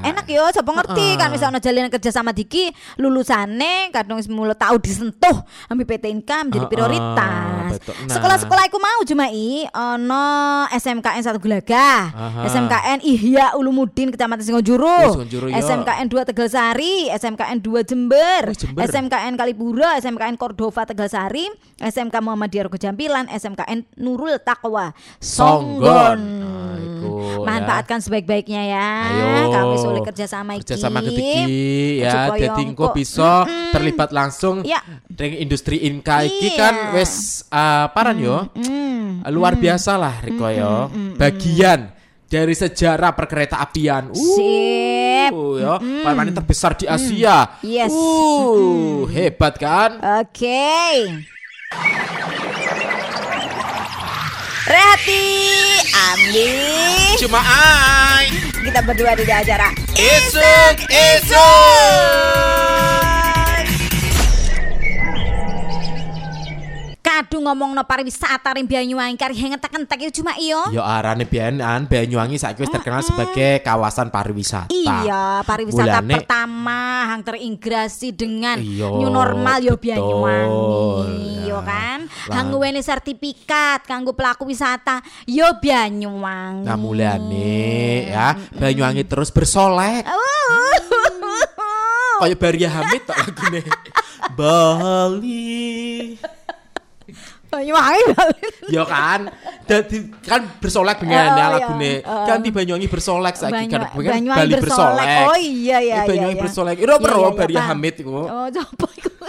[0.04, 2.68] enak yo, coba ngerti kan misalnya jalinan kerja sama Diki
[3.00, 5.32] lulusane kadang wis mulai tahu disentuh
[5.72, 7.68] ambil PT Income menjadi Heeh, prioritas.
[7.72, 7.94] betul.
[8.04, 8.14] Nah.
[8.20, 10.26] Sekolah-sekolah aku mau cuma i ono
[10.68, 12.40] SMKN 1 Gelagah, Aha.
[12.44, 15.48] SMKN Ihya Ulumuddin Kecamatan Singojuru, Singojuru.
[15.56, 16.28] SMKN 2
[16.66, 18.82] Tegalsari, SMKN 2 Jember, Oh, Jember.
[18.84, 21.46] SMKN Kalipura, SMKN Cordova Tegalsari,
[21.78, 26.18] SMK Muhammadiyah Rogo Jampilan, SMKN Nurul Taqwa Songgon.
[26.18, 26.18] Songgon.
[26.42, 27.46] Ah, iku, ya.
[27.46, 28.88] Manfaatkan sebaik-baiknya ya.
[29.06, 29.26] Ayo.
[29.48, 30.62] Kami sulit kerja sama iki.
[30.66, 33.30] kerja sama ketiki ya engko engko- bisa
[33.70, 34.82] terlibat langsung Ya.
[35.06, 36.58] dengan industri Inka iki Iya.
[36.58, 37.12] kan wes
[37.48, 39.22] uh, paran yo Hmm.
[39.28, 41.94] luar biasa lah Riko yo bagian
[42.26, 44.10] dari sejarah perkereta apian.
[44.10, 45.32] Uh, Sip.
[45.34, 47.58] yo paling terbesar di Asia.
[47.62, 47.90] Yes.
[47.94, 49.98] uh hebat kan?
[50.22, 50.74] Oke.
[54.66, 55.22] Rehati,
[55.94, 56.50] Ambi.
[57.22, 58.26] cuma ai
[58.66, 62.55] Kita berdua di acara esok esok
[67.16, 70.60] Kadu ngomong no pariwisata ring Banyuwangi kari hengetek-entek itu cuma iyo.
[70.68, 74.68] Yo arane bianan Banyuwangi saiki wis terkenal sebagai kawasan pariwisata.
[74.68, 81.44] Iya, pariwisata Mulane- pertama yang terintegrasi dengan Iya, new normal yo betul, Banyuwangi, ya.
[81.48, 82.04] yo kan.
[82.28, 86.68] Hang nduweni sertifikat kanggo pelaku wisata yo Banyuwangi.
[86.68, 90.04] Nah mulane ya Banyuwangi terus bersolek.
[92.20, 93.64] Kayak Baria Hamid tok lagune.
[94.36, 96.20] Bali.
[97.56, 98.52] Banyuwangi balik.
[98.68, 99.20] Ya kan,
[99.62, 101.46] dadi kan bersolek dengan Oh, ya iya.
[101.50, 101.92] lagune.
[102.04, 105.06] Ganti Banyuwangi bersolek saiki kan Banyu- kan Banyuwangi Bali bersolek.
[105.06, 105.26] bersolek.
[105.26, 106.42] Oh iya iya Eh, Banyuwangi iya.
[106.42, 106.76] bersolek.
[106.76, 107.62] Iya, iya, iya, Baria.
[107.64, 108.12] Hamid iku.
[108.22, 109.10] Oh, coba iku.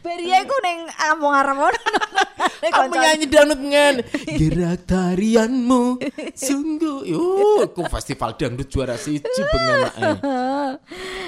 [0.00, 1.74] Beria iku ning Ampung Aramon.
[2.60, 3.94] Kamu nyanyi dangdut ngen
[4.40, 6.00] Gerak tarianmu
[6.48, 7.20] Sungguh Yo
[7.64, 10.16] Aku festival dangdut juara siji bengen eh.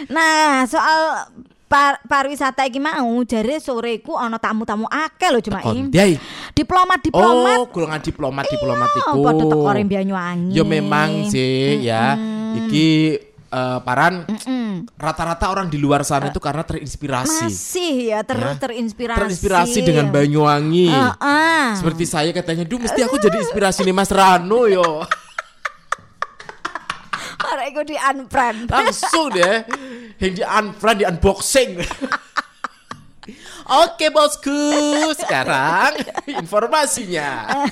[0.09, 1.29] Nah, soal
[1.73, 5.41] par pariwisata iki mau jare soreku ana tamu-tamu akeh lho
[5.89, 6.21] Diai.
[6.53, 9.21] Diplomat-diplomat Oh, golongan diplomat diplomat Oh, iku.
[9.25, 10.53] padha teko Banyuwangi.
[10.53, 12.13] Ya memang sih ya.
[12.53, 12.89] Iki
[13.49, 14.29] eh, paran
[15.01, 17.49] rata-rata orang di luar sana itu karena terinspirasi.
[17.49, 18.53] Masih ya ter Ya.
[18.61, 19.19] terinspirasi.
[19.25, 20.93] Terinspirasi dengan Banyuwangi.
[20.93, 21.65] Heeh.
[21.81, 25.01] Seperti saya katanya, duh mesti aku jadi inspirasi nih Mas Rano yo.
[27.53, 28.73] Arek iku di unfriend.
[28.73, 29.69] Langsung deh,
[30.17, 31.71] yang di unfriend, di unboxing.
[33.63, 34.59] Oke bosku,
[35.15, 35.95] sekarang
[36.27, 37.63] informasinya.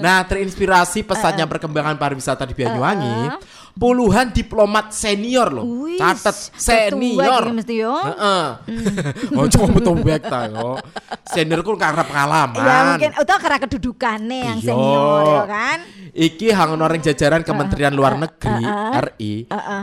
[0.00, 3.36] Nah, terinspirasi pesannya perkembangan pariwisata di Banyuwangi,
[3.76, 5.84] puluhan diplomat senior loh.
[5.84, 7.52] Wis, Catet senior.
[7.52, 7.92] mesti yo.
[7.92, 8.44] Heeh.
[9.36, 10.80] Oh, cuma betul back ta yo.
[11.28, 12.64] Senior ku karena pengalaman.
[12.64, 14.68] Ya mungkin atau karena kedudukannya yang Iya.
[14.72, 15.78] senior ya kan.
[16.16, 18.64] Iki hangon orang jajaran Kementerian Luar Negeri
[19.12, 19.32] RI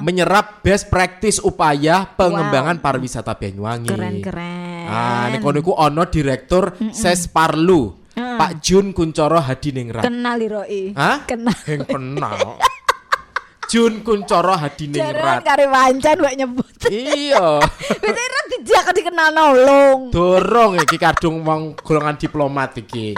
[0.01, 3.93] menyerap best practice upaya pengembangan pariwisata Banyuwangi.
[3.93, 4.89] Keren-keren.
[4.89, 10.01] Ah, nek kono iku ono direktur Sesparlu, Pak Jun Kuncoro Hadiningrat.
[10.01, 10.97] Kenal Iroi.
[10.97, 11.21] Hah?
[11.23, 11.53] Kenal.
[11.69, 12.39] Yang kenal.
[13.71, 15.41] Jun Kuncoro Jaran Hadiningrat.
[15.43, 16.73] kare wancan wek nyebut.
[16.89, 17.63] Iya.
[18.01, 19.99] Biasanya kan dijak dikenal nolong.
[20.11, 23.15] Dorong iki kadung wong golongan diplomat iki.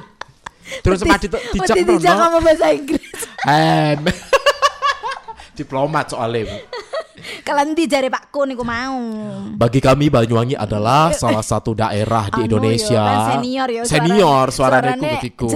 [0.82, 3.20] Terus sempat di dijak Mesti dijak kamu bahasa Inggris.
[3.46, 4.02] Em.
[5.58, 6.52] diplomat soalnya.
[6.52, 6.58] Bu.
[7.42, 9.02] Kalian di jare Pak Kun iku mau.
[9.56, 13.02] Bagi kami Banyuwangi adalah salah satu daerah di Anu Indonesia.
[13.02, 13.82] yo, senior yo.
[13.88, 15.50] Senior suaranya suarane ketiku.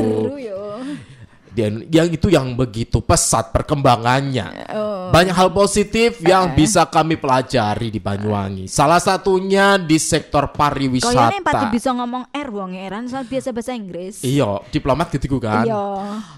[1.59, 4.47] Dan yang itu yang begitu pesat perkembangannya.
[4.71, 5.11] Oh.
[5.11, 8.69] Banyak hal positif yang bisa kami pelajari di Banyuwangi.
[8.69, 11.35] Salah satunya di sektor pariwisata.
[11.35, 14.21] Kayaknya pati bisa ngomong R wong eran soal biasa bahasa Inggris.
[14.23, 15.65] Iya, diplomat ketiku kan.
[15.67, 15.83] Iya.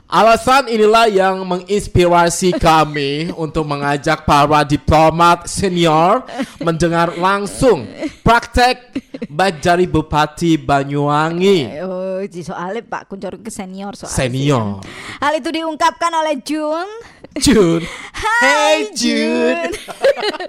[0.09, 6.23] Alasan inilah yang menginspirasi kami untuk mengajak para diplomat senior
[6.63, 7.85] mendengar langsung
[8.25, 11.81] praktek baik dari Bupati Banyuwangi.
[11.85, 14.17] Oh, di soalnya Pak Kuncor ke senior soalnya.
[14.17, 14.81] Senior.
[15.21, 16.87] Hal itu diungkapkan oleh Jun
[17.39, 17.79] Jun.
[18.11, 19.71] Hai Jun.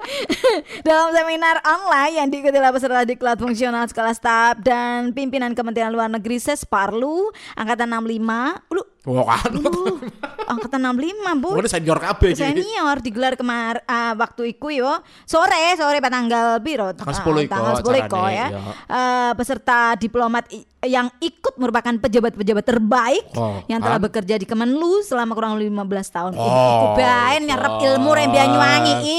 [0.86, 6.10] Dalam seminar online yang diikuti oleh peserta diklat fungsional sekolah staf dan pimpinan Kementerian Luar
[6.10, 8.74] Negeri Sesparlu angkatan 65.
[8.74, 9.50] Lu Wah, kan.
[9.58, 9.98] uh,
[10.46, 11.58] angkatan 65, Bu.
[11.58, 12.38] Ini senior kabeh iki.
[12.38, 14.94] Senior digelar kemar ah, waktu iku yo
[15.26, 18.60] sore sore pada tanggal biro Tanggal Ah, 10 iko tanggal 10 iko acarane, ya iya.
[18.86, 20.46] Eh, peserta diplomat
[20.82, 24.04] yang ikut merupakan pejabat-pejabat terbaik Oh, yang telah kan?
[24.04, 26.32] bekerja di Kemenlu selama kurang lebih 15 tahun.
[26.34, 29.18] Oh, Iku bae nyerap ilmu rem Banyuwangi i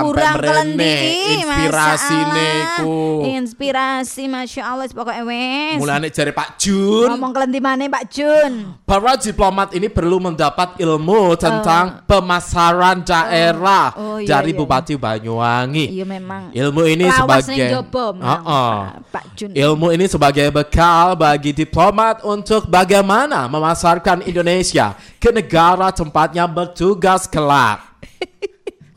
[0.00, 0.96] kurang kelendi
[1.36, 2.96] inspirasi niku.
[3.28, 5.76] Inspirasi Masya Allah pokoknya wes.
[5.76, 8.52] Mulane jare Pak Jun, Ngomong kelendi mana Pak Jun?
[8.82, 15.92] para diplomat ini perlu mendapat ilmu tentang pemasaran daerah Oh, iya, dari iya, Bupati Banyuwangi.
[15.92, 16.42] Iya memang.
[16.52, 18.40] Ilmu ini Lawas sebagai jobo, Heeh.
[18.40, 19.50] Pak- Pak Jun.
[19.52, 27.82] Ilmu ini sebagai bekal bagi diplomat untuk bagaimana memasarkan Indonesia ke negara tempatnya bertugas kelak.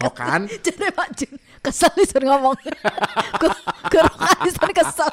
[0.04, 0.46] Oh kan?
[0.46, 1.34] Jadi Pak Jun
[1.66, 2.54] kesel nih ngomong.
[3.94, 5.12] Korokanisan kesel.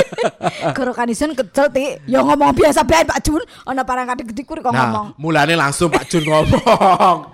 [0.76, 1.96] Korokanisan kesel ti.
[2.04, 3.40] Ya ngomong biasa bae Pak Jun.
[3.64, 5.16] Ana parang kadek gede kok ngomong.
[5.16, 7.32] Nah, mulanya langsung Pak Jun ngomong.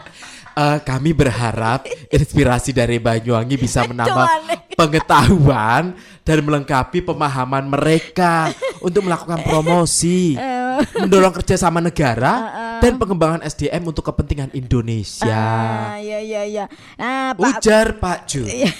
[0.56, 4.24] Eh, kami berharap inspirasi dari Banyuwangi bisa menambah
[4.72, 5.92] pengetahuan
[6.26, 8.50] dan melengkapi pemahaman mereka
[8.86, 10.34] untuk melakukan promosi,
[11.06, 15.30] mendorong kerjasama negara dan pengembangan SDM untuk kepentingan Indonesia.
[15.32, 16.64] Ah, iya iya iya.
[16.98, 18.48] Nah, Pak Ujar Pak Jun.
[18.56, 18.72] Iya.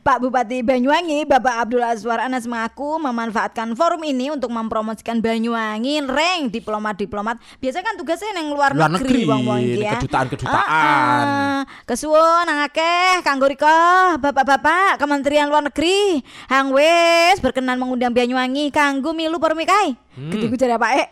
[0.00, 6.48] Pak Bupati Banyuwangi, Bapak Abdul Azwar Anas mengaku memanfaatkan forum ini untuk mempromosikan Banyuwangi reng
[6.48, 7.36] diplomat-diplomat.
[7.60, 10.00] Biasanya kan tugasnya yang luar, Luar negeri, negeri, ya.
[10.00, 10.56] kedutaan-kedutaan.
[10.56, 11.60] Ah, ah.
[11.84, 19.36] Kesuwun akeh kanggo rika Bapak-bapak Kementerian Luar Negeri hang wis berkenan mengundang Banyuwangi kanggo milu
[19.36, 19.92] permikai.
[20.16, 20.32] Hmm.
[20.32, 21.04] Gede jare Pak E.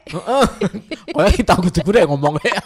[1.12, 2.56] Kayak kita gitu gue ngomongnya.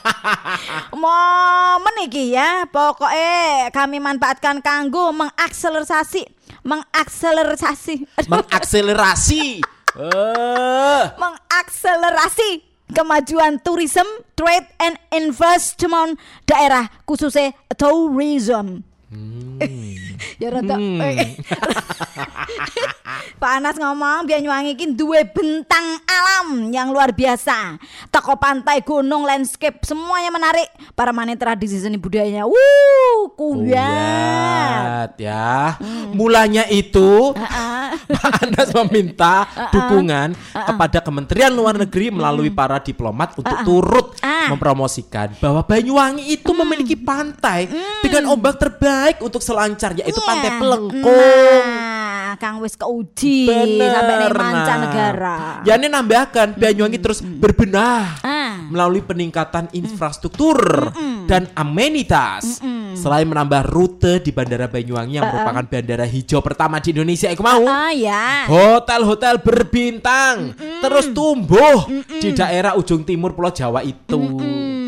[0.94, 6.22] Momen iki ya, pokoknya kami manfaatkan kanggo mengakselerasi,
[6.62, 9.60] mengakselerasi, Mengakselerasi.
[9.92, 11.04] Eh.
[11.20, 12.64] mengakselerasi
[12.96, 16.16] kemajuan tourism, trade and investment
[16.48, 18.80] daerah khususnya tourism.
[20.40, 21.36] Ya rada eh.
[23.42, 27.78] Pak Anas ngomong Banyuwangi iki duwe bentang alam yang luar biasa.
[28.10, 30.70] Toko pantai, gunung, landscape semuanya menarik.
[30.94, 32.46] Para manen tradisi seni budayanya.
[32.46, 33.66] Wuh, kuat.
[33.66, 35.78] Kuat ya.
[36.14, 37.34] Mulanya itu
[38.14, 44.48] Pak Anas meminta dukungan kepada Kementerian Luar Negeri melalui para diplomat untuk turut Ah.
[44.48, 47.66] mempromosikan bahwa Banyuwangi itu memiliki pantai
[48.00, 50.58] dengan ombak terbaik untuk selancar yaitu Pantai Iya.
[50.58, 51.64] Pelengkung.
[52.42, 54.50] Nah, kang wis keuji sampai ning nah.
[54.50, 55.38] mancanegara.
[55.62, 58.66] Ya ini nambahkan Banyuwangi terus berbenah Ah.
[58.66, 60.58] melalui peningkatan infrastruktur
[61.30, 62.58] dan amenitas.
[62.98, 67.62] Selain menambah rute di Bandara Banyuwangi yang merupakan bandara hijau pertama di Indonesia, aku mau.
[67.94, 68.50] Ya.
[68.50, 74.18] Hotel-hotel berbintang terus tumbuh di daerah ujung timur Pulau Jawa itu.
[74.18, 74.81] Hmm,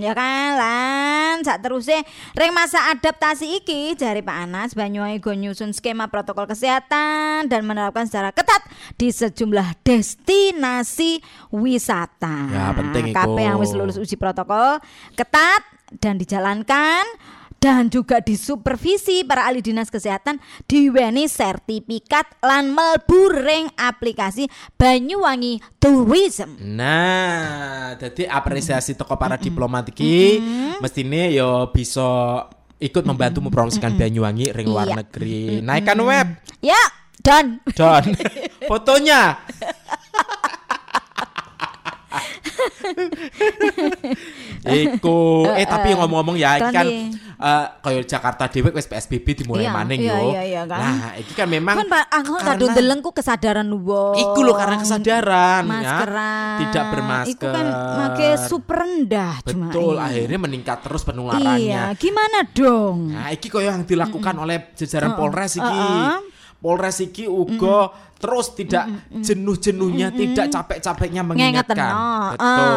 [0.00, 2.00] ya kan lan saat terusnya
[2.36, 8.08] ring masa adaptasi iki jari Pak Anas Banyuwangi go nyusun skema protokol kesehatan dan menerapkan
[8.08, 8.64] secara ketat
[8.96, 11.20] di sejumlah destinasi
[11.54, 12.36] wisata.
[12.50, 13.16] Ya, penting iku.
[13.16, 14.80] KP yang wis lulus uji protokol
[15.14, 15.62] ketat
[15.98, 17.04] dan dijalankan
[17.60, 26.56] dan juga disupervisi para ahli dinas kesehatan diweni sertifikat lan mlebu ring aplikasi Banyuwangi Tourism.
[26.56, 30.40] Nah, jadi apresiasi toko para diplomat iki
[30.80, 32.48] mestine yo bisa
[32.80, 34.96] ikut membantu mempromosikan Banyuwangi ring luar Iya.
[34.96, 35.60] negeri.
[35.60, 36.26] Naikkan web.
[36.64, 36.80] Ya,
[37.20, 38.16] dan Dan
[38.72, 39.36] fotonya.
[44.84, 46.86] Iku eh tapi ngomong-ngomong ya iki Kan
[47.40, 50.28] eh kayak Jakarta dhewe wis PSBB dimulai Iya, maning iya, yo.
[50.28, 50.80] iya, iya, kan.
[50.80, 52.04] Nah, iki kan memang kan Pak
[53.16, 54.14] kesadaran wong.
[54.16, 55.96] Iku loh karena kesadaran ya.
[56.60, 57.32] Tidak bermasker.
[57.32, 59.66] Iku kan make super rendah cuma.
[59.70, 61.60] Betul, akhirnya meningkat terus penularannya.
[61.60, 63.16] Iya, gimana dong?
[63.16, 65.80] Nah, iki koyo yang dilakukan oleh jajaran Polres iki.
[66.60, 67.88] Polres iki uga
[68.20, 68.84] terus tidak
[69.16, 71.92] jenuh-jenuhnya, tidak capek-capeknya mengingatkan.
[71.96, 72.76] Oh, Betul.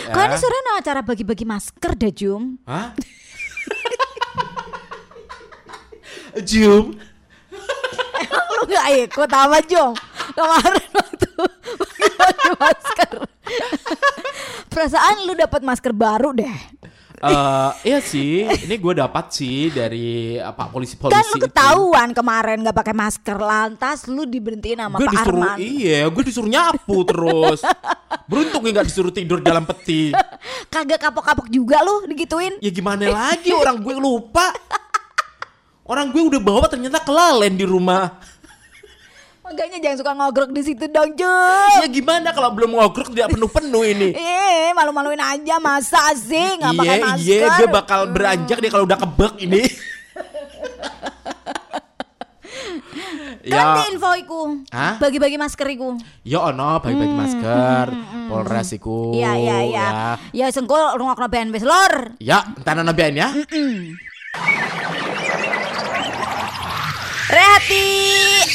[0.00, 0.12] ah.
[0.16, 2.56] Kau ini sore no acara bagi-bagi masker deh, Jum.
[2.64, 2.96] Hah?
[6.48, 6.96] Jum.
[8.56, 9.92] Lu gak ikut apa, Jum?
[10.32, 11.30] Kemarin waktu
[12.24, 13.12] bagi masker.
[14.72, 16.79] Perasaan lu dapat masker baru deh.
[17.20, 21.12] Eh, iya sih, ini gue dapat sih dari eh, Pak polisi-polisi.
[21.12, 21.44] Kan lu itu.
[21.44, 25.56] ketahuan kemarin gak pakai masker lantas lu diberhentiin sama Gue Pak disuruh Arman.
[25.60, 27.60] iya, gue disuruh nyapu terus.
[28.24, 30.16] Beruntung nggak disuruh tidur dalam peti.
[30.72, 32.56] Kagak kapok-kapok juga lu digituin.
[32.64, 34.56] Ya gimana lagi orang gue lupa.
[35.84, 38.16] Orang gue udah bawa ternyata kelalen di rumah.
[39.50, 41.74] Makanya jangan suka ngogrok di situ dong, Jum.
[41.82, 44.08] Ya gimana kalau belum ngogrok tidak penuh-penuh ini.
[44.60, 47.26] Eh, malu-maluin aja masa sih nggak pakai Iya, masker.
[47.42, 49.62] iya, gue bakal beranjak dia kalau udah kebek ini.
[53.40, 54.42] Ganti ya, info iku.
[54.70, 55.00] Hah?
[55.00, 55.98] Bagi-bagi masker iku.
[56.22, 57.86] ya ono bagi-bagi masker,
[58.28, 59.10] Polres iku.
[59.10, 59.86] Iya, iya, iya.
[60.30, 62.14] Ya sengko rungokno ben wis lor.
[62.22, 63.32] Ya, entar nabian ya.
[67.30, 67.86] Rehati,
[68.44, 68.49] Andi.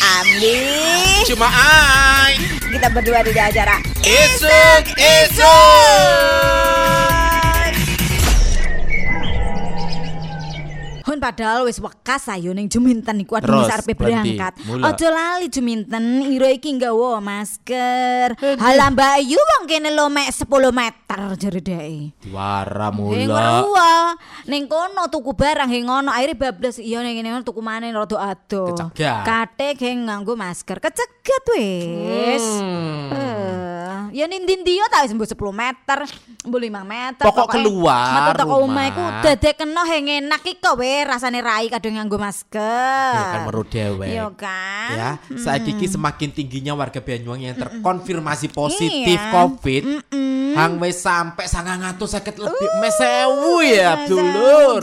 [1.36, 2.40] Cuma ai.
[2.72, 3.76] Kita berdua di acara.
[4.08, 6.65] Isuk, isuk.
[11.16, 14.36] Hun padahal wis wekas ayo ning Juminten iku adu Terus, sarepe berhenti.
[14.36, 14.54] berangkat.
[14.68, 18.36] Ojo lali Juminten, iro iki nggawa masker.
[18.60, 22.20] Halah Mbak Ayu wong kene lo mek 10 meter jare dhek.
[22.20, 24.20] Diwara mula.
[24.44, 28.76] Ning kono tuku barang he ngono akhirnya bablas iya ning ngene tuku maneh rada ado.
[28.76, 29.24] Kecegat.
[29.24, 30.84] Kate ge nganggo masker.
[30.84, 32.44] Kecegat wis.
[32.60, 33.08] Hmm.
[33.16, 36.00] Eh, ya nindi yo tak wis mbok 10 meter,
[36.44, 37.24] mbok 5 meter.
[37.24, 38.68] Pokok keluar Metu toko rumah.
[38.68, 43.14] omah iku dadekno heng enak iki kok we rasane rai kadang nganggo masker.
[43.14, 44.10] Ya kan meru dewek.
[44.10, 44.90] Iya kan?
[44.92, 49.32] Ya, saat ini semakin tingginya warga Banyuwangi yang terkonfirmasi positif Iya.
[49.32, 49.84] COVID.
[50.56, 54.82] Hang wis sampai sangat ngatus sakit lebih mesewu ya, dulur.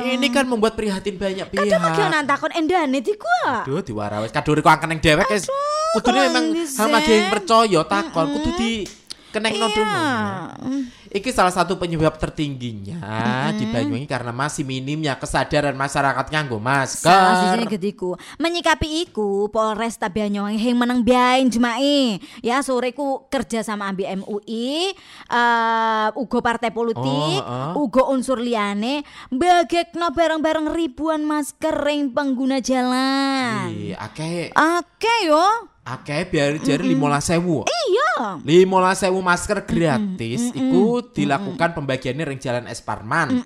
[0.00, 1.60] Ini kan membuat prihatin banyak pihak.
[1.66, 3.26] Kadang lagi ana takon endane iku.
[3.44, 3.66] ah.
[3.66, 5.44] Aduh, diwara wis kadure kok angken yang dewek wis.
[5.90, 6.54] Kudune memang
[6.94, 8.70] ada yang percaya takon kudu di
[9.30, 9.74] kenekno Iya.
[9.74, 9.98] dulu.
[11.10, 13.02] Iki salah satu penyebab tertingginya
[13.52, 17.10] di Banyuwangi karena masih minimnya kesadaran masyarakat nganggo masker.
[17.50, 18.14] sijine gediku.
[18.36, 22.14] Menyikapi iku Polresta Banyuwangi yang menang biain jemai.
[22.40, 24.94] Ya sore ku kerja sama ambi MUI,
[25.26, 27.72] eh uga partai politik, Oh, heeh.
[27.76, 33.66] uga unsur liyane bagekno bareng-bareng ribuan masker ring pengguna jalan.
[33.68, 35.42] Ih, akeh Oke yo.
[35.80, 37.66] akeh biar jari 15.000.
[37.66, 38.09] Iya.
[38.42, 43.42] 15.000 masker gratis iku dilakukan pembagiannya ring Jalan Esparman.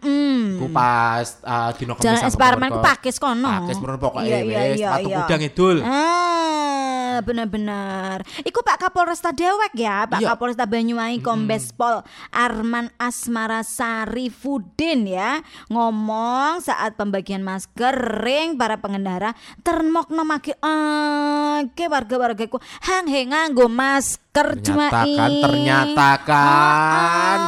[0.55, 3.49] Iku pas uh, dino Jalan Kemis Esparman ku pakis kono.
[3.65, 5.17] Pakis bener pokoknya Iya, iya, iya, Patu iya.
[5.23, 5.77] Kudang Idul.
[5.85, 8.27] Ah, benar-benar.
[8.43, 10.35] Iku Pak Kapolresta Dewek ya, Pak Iya.
[10.35, 12.03] Kapolresta Banyuwangi Kombes Pol
[12.35, 15.39] Arman Asmara Sarifudin ya,
[15.71, 19.33] ngomong saat pembagian masker ring para pengendara
[19.63, 27.40] termokno make ake warga-warga iku hang he nganggo masker cuma Ternyata kan, ternyata kan.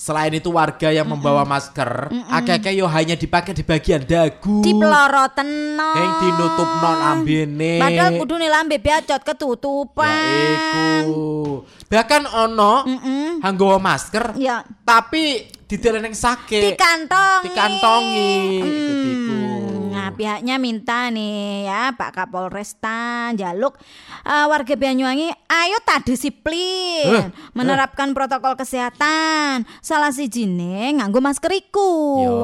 [0.00, 4.64] Selain itu warga yang membawa masker, akeh-akeh yo hanya dipakai di bagian dagu.
[4.64, 5.92] Dipeloroten no.
[5.92, 7.76] Yang dinutup non ambene.
[7.76, 11.04] Padahal kudu nih lambe beacot Ya ketutupan.
[11.04, 11.68] iku.
[11.84, 12.72] Bahkan ono
[13.44, 14.64] nganggo masker Ya.
[14.88, 16.72] tapi didelen ning sake.
[16.72, 17.44] Dikantongi.
[17.44, 18.32] Dikantongi.
[19.04, 19.49] Iku.
[20.00, 22.96] Nah, pihaknya minta nih ya Pak Kapolresta
[23.32, 23.76] jaluk
[24.22, 29.68] eh, warga Banyuwangi ayo tak disiplin Eh, menerapkan protokol kesehatan.
[29.78, 31.92] Salah si jine nganggo masker iku.
[32.18, 32.40] Yo,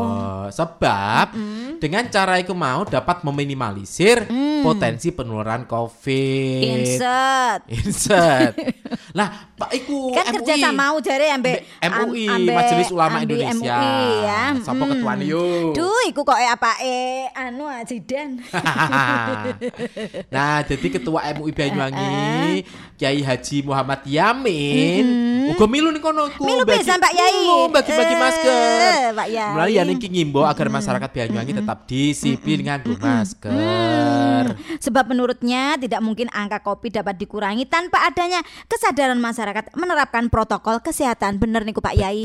[0.51, 1.33] sebab
[1.77, 4.29] dengan cara iku mau dapat meminimalisir
[4.61, 6.61] potensi penularan COVID.
[6.63, 7.61] Inset.
[7.69, 8.53] Inset.
[9.19, 10.63] lah, Pak iku Kan kerja MUI.
[10.63, 13.77] sama mau jare ambe MUI, am- ambe- Majelis Ulama ambe Indonesia.
[13.77, 14.43] MUI ya.
[14.61, 14.91] Sapa Mm.
[14.93, 15.45] ketuane yo?
[15.73, 18.43] Duh, iku kok eh apa eh anu ajidan.
[20.35, 22.67] nah, jadi ketua MUI Banyuwangi
[22.99, 25.07] Kiai Haji Muhammad Yamin
[25.49, 27.31] uga milu ning kono ku Milu bagi- pisan, Pak Yai.
[27.37, 29.01] milu bagi-bagi Eh, masker.
[29.13, 29.53] Pak Yai.
[29.53, 34.45] Mulai ya niki ngimbo agar masyarakat Banyuwangi tetap disiplin nganggo masker.
[34.79, 41.37] Sebab menurutnya tidak mungkin angka COVID dapat dikurangi tanpa adanya kesadaran masyarakat menerapkan protokol kesehatan.
[41.37, 42.25] Bener niku Pak Yai.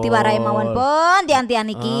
[0.00, 1.98] Tiwarai mawon pun tian-tian iki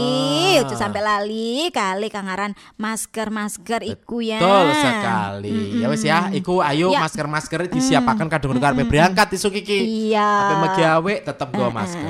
[0.58, 0.72] Ah.
[0.72, 4.38] sampai lali kali kangaran masker-masker iku ya.
[4.38, 5.52] Betul sekali.
[5.76, 7.00] Ya wis ya, iku ayo Ya.
[7.00, 10.10] masker-masker disiapakan kadung karep berangkat isuk iki.
[10.10, 10.59] Iya.
[10.60, 12.04] Tapi megawe tetep go masker.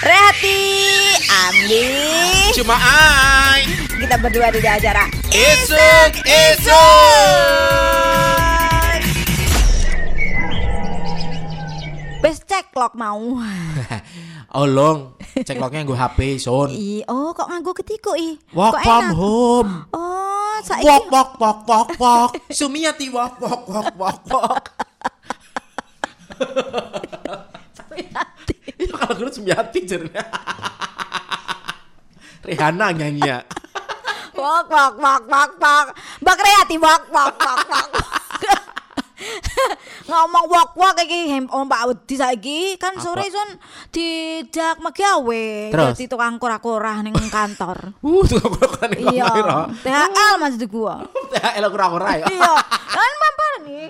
[0.00, 0.60] Rehati,
[1.28, 1.88] Andi,
[2.56, 3.68] Cuma ai.
[4.00, 8.05] kita berdua di acara Isuk isuk.
[12.22, 13.38] Bes cek lock mau.
[14.60, 16.72] Olong, cek lognya nggo HP, Son.
[16.72, 18.40] I, oh kok nganggo ketiku i?
[18.56, 19.14] Work Kok from enak?
[19.14, 19.72] home.
[19.92, 22.30] Oh, saiki Wok wok wok wok wok.
[22.48, 24.64] Sumiati wok wok wok wok wok.
[28.76, 30.20] Itu kalau gue Sumiati jernya.
[32.48, 33.38] Rihanna nyanyi ya.
[34.32, 35.86] Wak wak wak wak wak.
[36.24, 37.88] Mbak Kreati wak wak wak wak.
[40.06, 43.56] Ngomong wak wak iki hem oh Mbak Wedi saiki kan sore son
[43.90, 47.96] dijak megawe dadi tukang kura-kura ning kantor.
[48.06, 49.28] Uh, tuh gue kan Iya,
[49.82, 51.04] THL maksud gua.
[51.32, 52.26] THL kurang-kurang ya.
[52.30, 53.86] Iya, kan mampar nih.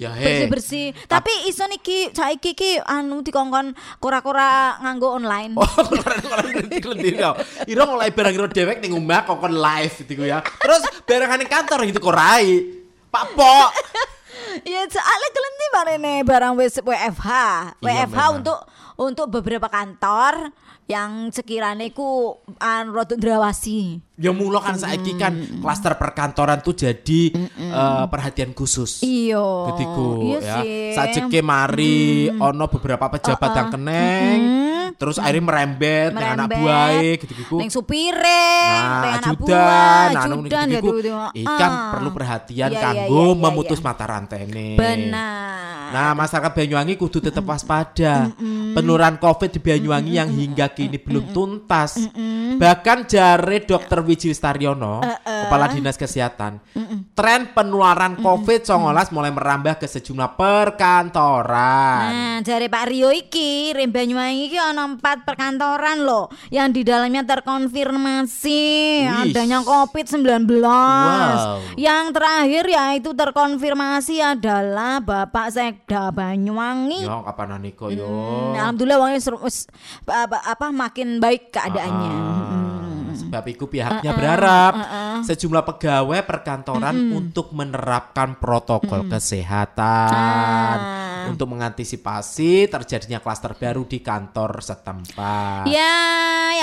[0.00, 0.24] Ya he.
[0.48, 0.86] Bersih-bersih.
[1.06, 5.54] Tapi iso niki saiki ki anu dikongkon kura-kura nganggo online.
[5.60, 5.68] Oh,
[6.02, 7.30] keren-keren kritik lendir ya.
[7.68, 10.40] Iro mulai barang iro dewek ning omah kok kon live gitu ya.
[10.40, 12.46] Terus barang ning kantor gitu kok rai.
[13.10, 13.70] Pak Pok.
[14.66, 17.28] Ya soalnya kelenti barene barang WFH.
[17.80, 18.38] Iya, WFH memang.
[18.42, 18.58] untuk
[19.00, 20.52] untuk beberapa kantor
[20.90, 24.02] yang sekiranya ku an rodok drawasi.
[24.20, 29.00] Ya mula kan saiki kan klaster perkantoran tuh jadi eh, perhatian khusus.
[29.00, 29.72] Iyo.
[29.72, 30.60] Ketiku Iya ya.
[30.92, 34.38] Sajeke mari ono beberapa pejabat yang keneng.
[34.90, 36.60] Terus akhirnya merembet dengan anak Merembet.
[36.60, 37.56] buahe gitu-gitu.
[37.56, 40.76] Neng supire, Nah, anak ajudan, buah, ajudan gitu-gitu.
[40.76, 41.40] gitu, gitu.
[41.40, 41.90] Ikan Ah.
[41.94, 43.86] perlu perhatian Iya, iya, kanggo iya, iya, memutus iya.
[43.86, 44.66] mata rantene.
[44.76, 45.88] Benar.
[45.90, 48.28] Nah, masyarakat Banyuwangi kudu tetap waspada.
[48.70, 51.96] Penularan Covid di Banyuwangi yang hingga kini belum tuntas.
[52.54, 54.04] Bahkan jare Dr.
[54.10, 56.58] Wiji Staryono, Kepala Dinas Kesehatan,
[57.14, 62.10] tren penularan Covid-19 mulai merambah ke sejumlah perkantoran.
[62.10, 67.22] Nah, dari Pak Rio iki, Rim Banyuwangi iki ana empat perkantoran loh yang di dalamnya
[67.22, 68.62] terkonfirmasi
[69.06, 69.30] Wih.
[69.30, 70.58] adanya COVID-19.
[70.58, 71.62] Wow.
[71.78, 77.06] Yang terakhir yaitu terkonfirmasi adalah Bapak Sekda Banyuwangi.
[77.06, 78.08] Yo, kapan niko yo.
[78.10, 79.70] Hmm, Alhamdulillah wong wis
[80.08, 82.14] apa, apa makin baik keadaannya.
[82.16, 82.89] Ah,
[83.30, 84.74] Sebab itu pihaknya berharap
[85.22, 90.78] sejumlah pegawai perkantoran untuk menerapkan protokol kesehatan.
[90.82, 91.09] Ah.
[91.28, 95.68] Untuk mengantisipasi terjadinya klaster baru di kantor setempat.
[95.68, 95.94] Ya,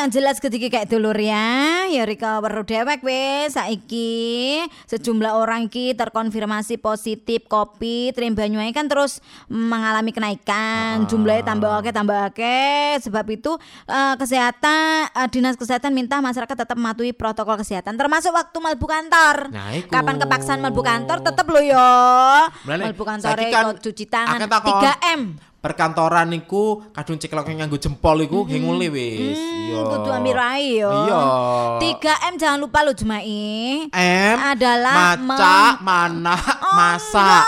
[0.02, 5.94] yang jelas ketika kayak dulur ya, ya Rika perlu dewek wes saiki sejumlah orang ki
[5.94, 9.20] terkonfirmasi positif COVID, Rim Banyuwangi kan terus
[9.52, 13.04] mengalami kenaikan, jumlahnya tambah akeh tambah akeh.
[13.04, 13.56] Sebab itu
[13.88, 19.36] eh, kesehatan eh, dinas kesehatan minta masyarakat tetap mematuhi protokol kesehatan, termasuk waktu melbu kantor.
[19.52, 19.92] Nah, iku.
[19.92, 21.90] Kapan kepaksaan melbu kantor tetap lo yo.
[22.64, 24.82] Melbu kantor kan cuci tangan akeh takon.
[24.82, 25.22] 3 m.
[25.58, 29.36] Perkantoran niku kadung cekloknya nganggo jempol iku nginguli wis.
[29.36, 29.76] Iya.
[29.76, 30.94] Hmm, kudu ambil rai yo.
[30.94, 31.22] Iya.
[31.82, 33.90] 3M jangan lupa lo Jumai.
[33.90, 37.44] M Adalah maca, mana, Oh, masak.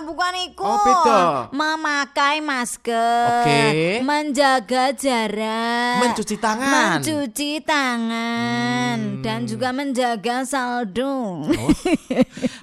[0.00, 1.20] bukan iku Oh, beda.
[1.52, 3.62] memakai masker, Oke.
[4.00, 6.72] menjaga jarak, Mencuci tangan.
[6.98, 9.22] mencuci tangan, Hmm.
[9.22, 11.44] dan juga menjaga saldo.
[11.44, 11.70] Oh.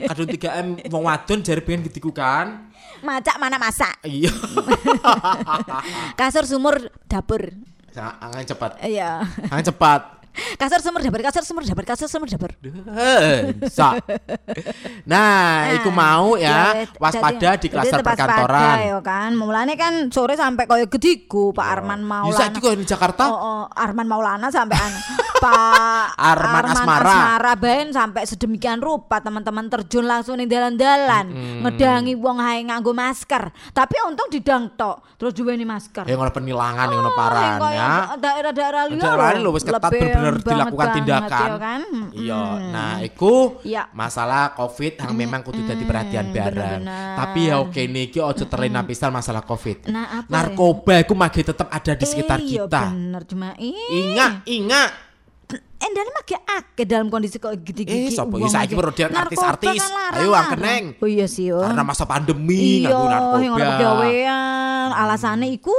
[0.04, 2.74] Kadung 3M wong wadon jare pengen gediku kan.
[3.08, 3.96] Macak mana masak?
[4.04, 4.28] Iya.
[6.20, 7.56] Kasur sumur dapur.
[7.96, 8.84] Angan cepat.
[8.84, 9.24] Iya.
[9.48, 10.17] Angan cepat.
[10.56, 12.52] Kasur sumur dapur, kasur sumur dapur, kasur sumur dapur.
[12.94, 13.98] Eh, Sa.
[15.04, 18.78] Nah, iku mau ya waspada di klaster perkantoran.
[18.86, 19.32] ya kan.
[19.34, 22.38] Mulane kan sore sampai koyo gediku Pak Arman Ya Maulana.
[22.38, 23.24] saiki kok di Jakarta.
[23.28, 24.94] Oh, oh, Arman Maulana sampai an
[25.44, 27.54] Pak Arman Asmara.
[27.56, 31.30] baen sampai sedemikian rupa teman-teman terjun langsung ning dalan-dalan
[31.62, 33.50] ngedangi wong hae nganggo masker.
[33.72, 36.06] Tapi untung didang tok terus duweni masker.
[36.06, 37.90] Ya ngono penilangan ngono Oh, paran yang koyo ya.
[38.18, 39.92] Daerah-daerah liya Daerah lho wis ketat
[40.36, 41.48] bener-bener dilakukan banget tindakan.
[41.48, 41.82] ya kan?
[41.88, 43.84] Mm, Iya, nah iku Iya.
[43.92, 46.82] masalah Covid yang memang kudu dadi perhatian bareng.
[47.16, 49.88] Tapi ya oke niki ojo terlena pisan masalah Covid.
[49.88, 50.32] Nah, apa ya?
[50.32, 52.84] Narkoba iku masih tetap ada di sekitar Iya, kita.
[52.92, 53.48] bener cuma.
[53.58, 55.07] Ingat, ingat.
[55.78, 58.10] Endane mah gak akeh dalam kondisi kok gede-gede.
[58.10, 59.80] Eh, sapa ya saiki perlu artis-artis.
[60.12, 60.98] Ayo angkeneng.
[60.98, 61.64] Oh iya sih yo.
[61.64, 63.38] Karena masa pandemi Iya, nganggo narkoba.
[63.40, 64.88] yang ngono gawean.
[64.90, 65.72] Alasannya iku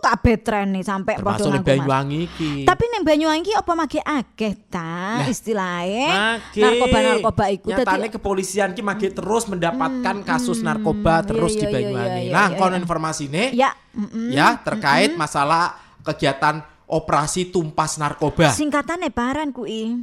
[0.00, 2.52] kabeh tren nih sampai padha nganggo Banyuwangi iki.
[2.64, 6.58] Tapi ning Banyuwangi iki apa mage akeh ta Lah, istilahnya Mage.
[6.58, 11.64] narkoba-narkoba iku Nyatane dadi kepolisian ki mage terus mendapatkan kasus narkoba iya, terus iya, di
[11.64, 12.22] iya, Banyuwangi.
[12.24, 12.80] iya, Nah, iya, kono iya.
[12.80, 14.28] informasine ya mm-mm.
[14.32, 18.50] ya terkait masalah kegiatan operasi tumpas narkoba.
[18.50, 19.96] singkatannya paran kui.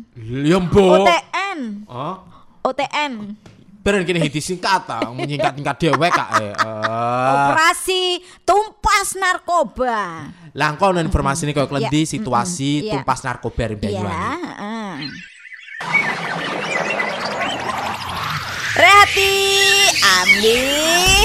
[0.43, 1.03] Ya mbok.
[1.03, 1.59] OTN.
[1.85, 2.15] Oh,
[2.63, 3.35] OTN.
[3.79, 6.29] beren kene disingkat ta, menyingkat-singkat dhewe kak.
[6.37, 6.51] eh.
[6.51, 7.31] Eh.
[7.31, 8.01] Operasi
[8.43, 10.29] tumpas narkoba.
[10.51, 12.93] Lah kono informasi ini kok Ya, klendi situasi mm-mm, iya.
[12.99, 13.79] tumpas narkoba di Iya.
[13.79, 14.19] Banyuwangi.
[14.19, 14.93] heeh.
[18.75, 19.33] Rehati,
[19.99, 20.59] Ambi,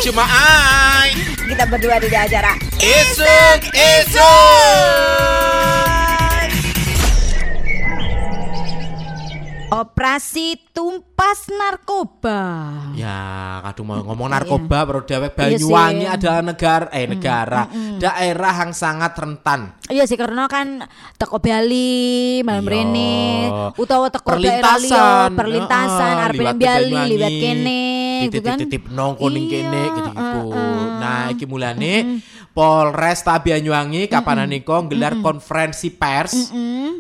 [0.03, 1.34] Cuma ai.
[1.45, 4.93] Kita berdua di acara Isuk isuk.
[9.75, 12.39] Operasi tumpas narkoba.
[12.95, 15.59] Ya, kadung mau ngomong narkoba baru dewek Iya.
[15.59, 17.67] Banyuwangi adalah negara eh negara
[17.99, 19.75] daerah yang sangat rentan.
[19.91, 20.87] Iya sih karena kan
[21.19, 22.71] teko Bali, malam Iya.
[22.71, 23.15] rene,
[23.75, 27.83] utawa teko daerah liya, Perlintasan, perlintasan, arep Bali, liwat kene,
[28.31, 28.55] gitu kan.
[28.55, 30.43] Titip-titip nongko ning kene Iya, gitu-gitu.
[30.55, 30.84] heeh.
[31.05, 32.25] Nah, iki mulane
[32.57, 36.55] Polres Banyuwangi kapan niko gelar konferensi pers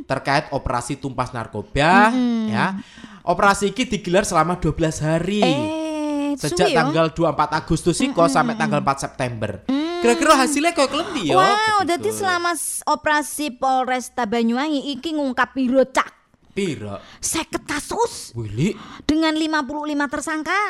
[0.05, 2.13] terkait operasi tumpas narkoba
[2.51, 2.77] ya.
[3.25, 5.41] Operasi iki digelar selama 12 hari.
[5.41, 9.65] Eh, Sejak tanggal 24 Agustus iko sampai tanggal 4 September.
[10.05, 11.41] Kira-kira hasilnya kayak klendi yo.
[11.41, 11.97] Wow, gitu.
[11.97, 12.53] jadi selama
[12.85, 16.14] operasi Polresta Banyuwangi iki ngungkap piro cak
[16.55, 16.97] piro?
[17.19, 19.75] 50 kasus Willy, dengan 55
[20.09, 20.61] tersangka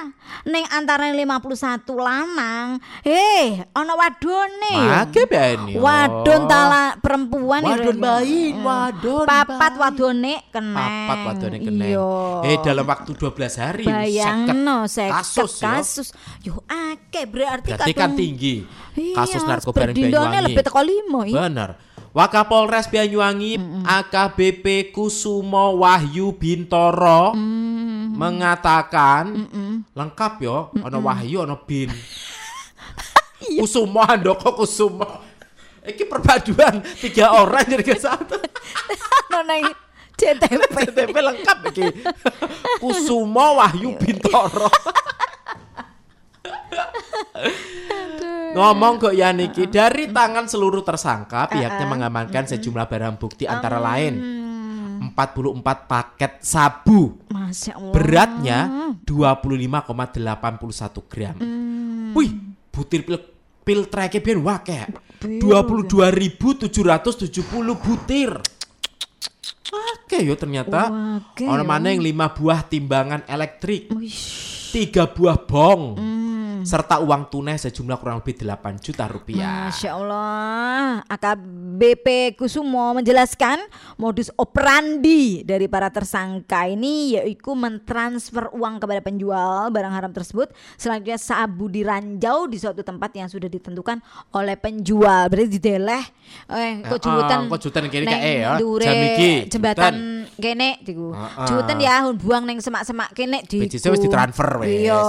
[0.45, 5.85] neng antara 51 lanang eh ana wadone Make ben yo.
[5.85, 8.01] wadon tala perempuan Wadon Ren.
[8.01, 9.25] bayi, wadon.
[9.25, 11.87] papat wadone keneng Papat wadone kena.
[12.43, 13.85] Eh dalam waktu 12 hari.
[13.85, 15.69] Bayangno seket seket kasus, ya.
[15.77, 16.09] kasus.
[16.41, 18.65] Yo akeh berarti Berarti kan tinggi
[18.95, 20.45] Iya, kasus narkoba berdindone Banyuwangi.
[20.49, 21.45] lebih teko limo iya.
[21.45, 21.71] Bener.
[22.15, 27.35] Wakapolres Banyuwangi AKBP Kusumo Wahyu Bintoro
[28.15, 29.51] mengatakan
[29.91, 31.91] lengkap yo, ono Wahyu ono Bin.
[33.45, 33.61] Iya.
[33.61, 35.05] Kusumo Handoko Kusumo.
[35.85, 38.41] Iki perpaduan tiga orang jadi ke satu.
[39.29, 39.69] Ono nang
[40.17, 40.65] CTP.
[40.89, 41.87] CTP lengkap iki.
[42.81, 44.73] Kusumo Wahyu Bintoro.
[48.55, 54.15] Ngomong kok ya Niki dari tangan seluruh tersangka pihaknya mengamankan sejumlah barang bukti antara lain
[55.05, 57.93] 44 paket sabu Masya Allah.
[57.93, 58.59] beratnya
[59.03, 61.37] 25,81 gram.
[62.15, 62.31] Wih,
[62.71, 63.19] butir pil
[63.61, 64.81] pil treke biar wake.
[65.25, 66.69] 22.770
[67.77, 68.31] butir.
[69.75, 70.89] Oke yo ternyata.
[70.89, 71.67] Wake Ono yo.
[71.67, 74.71] mana yang 5 buah timbangan elektrik, Wish.
[74.71, 76.14] 3 buah bong, Hmm.
[76.67, 79.71] Serta uang tunai sejumlah kurang lebih 8 juta rupiah.
[79.71, 83.63] Masya Allah, AKBP Kusumo menjelaskan
[84.01, 90.51] modus operandi dari para tersangka ini yaitu mentransfer uang kepada penjual barang haram tersebut.
[90.75, 94.03] Selanjutnya sabu diranjau di suatu tempat yang sudah ditentukan
[94.35, 95.31] oleh penjual.
[95.31, 96.03] Berarti dideleh,
[96.51, 99.95] eh, kok Eh, eh, kok juhutan kene kae ya, dure jam iki, jembatan
[100.39, 101.11] kene, diku.
[101.13, 101.47] Heeh.
[101.51, 103.67] Juhutan ya, buang neng semak-semak kene di.
[103.67, 104.89] Wis ditransfer wis.
[104.89, 105.03] Iya,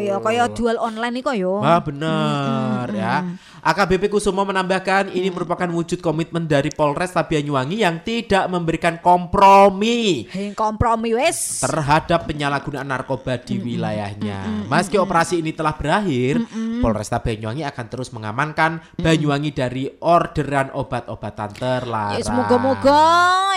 [0.00, 1.58] ya kaya jual online nih kok yo.
[1.58, 3.24] Wah bener ya.
[3.62, 10.26] AKBP Kusumo menambahkan ini merupakan wujud komitmen dari Polres Banyuwangi yang tidak memberikan kompromi.
[10.58, 11.62] Kompromi wes.
[11.62, 14.66] terhadap penyalahgunaan narkoba di wilayahnya.
[14.66, 16.42] Meski operasi ini telah berakhir,
[16.82, 22.18] Polresta Banyuwangi akan terus mengamankan Banyuwangi dari orderan obat-obatan terlarang.
[22.18, 22.98] Ya semoga-moga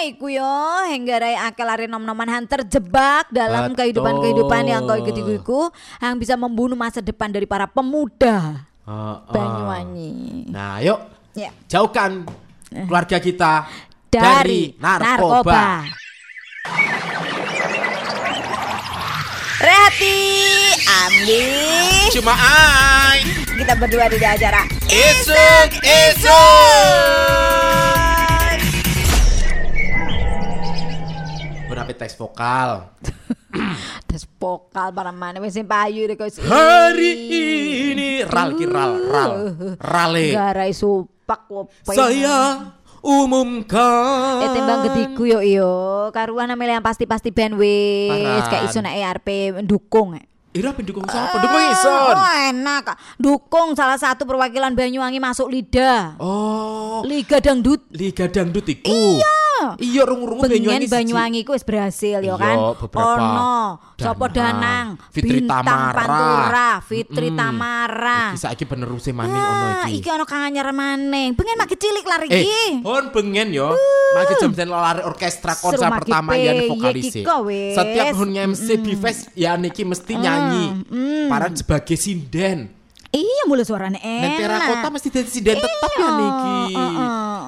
[0.05, 6.21] iku yo henggarai akal lari nom-noman han terjebak dalam kehidupan-kehidupan yang kau ikut iku yang
[6.21, 9.15] bisa membunuh masa depan dari para pemuda Heeh.
[9.33, 10.13] Banyuwangi.
[10.53, 10.99] Nah, yuk
[11.35, 11.49] Ya.
[11.67, 12.23] jauhkan
[12.69, 13.65] keluarga kita
[14.07, 15.83] Dari, dari, narkoba.
[19.55, 20.19] Rehati
[20.85, 21.47] Amli
[22.13, 23.23] Cuma ai
[23.55, 26.35] Kita berdua di acara isuk isuk.
[31.65, 32.85] Berapa teks vokal?
[34.05, 37.11] Tes vokal para mana Wes sing payu kau sih Hari
[37.91, 39.31] ini ral ki ral ral
[39.77, 40.27] rale.
[40.31, 42.71] Garai supak wope Saya
[43.05, 44.41] umumkan.
[44.41, 45.73] Eh tembang gediku yo iyo
[46.09, 48.49] Karuan namanya yang pasti-pasti band wes Paran.
[48.49, 49.27] Kayak isu na ERP
[49.65, 50.25] Dukung eh.
[50.55, 51.35] Ira pendukung siapa?
[51.35, 52.15] Pendukung Ison.
[52.15, 52.85] Oh enak.
[53.19, 58.87] Dukung salah satu perwakilan Banyuwangi masuk Lida Oh, Liga Dangdut Liga Dangdut iku.
[58.87, 59.44] Iya.
[59.77, 60.87] Iya rungu-rungu Bengen Banyuwangi.
[60.87, 62.57] Banyuwangi ku wis berhasil ya Iya, kan.
[62.91, 63.55] Ono
[63.95, 65.95] Sopo Danang, Fitri Bintang Tamara.
[65.95, 67.39] Pantura, Fitri Mm-mm.
[67.39, 68.21] Tamara.
[68.31, 69.97] Iki saiki penerusnya maning ono Ah, iki.
[69.97, 71.31] iki ono kang anyar maneh.
[71.31, 72.63] Bengen makin cilik lari Eh, iki.
[72.81, 73.71] hon bengen yo.
[74.13, 77.13] Magi jam sen lari orkestra konser pertama yang iya vokalis.
[77.15, 77.73] wes.
[77.73, 80.65] Setiap hon MC Bifest ya niki mesti nyanyi.
[81.27, 82.75] Paran sebagai sinden.
[83.15, 84.39] Iya mulai suaranya Dan enak.
[84.43, 86.59] terakota mesti jadi sinden tetap ya niki.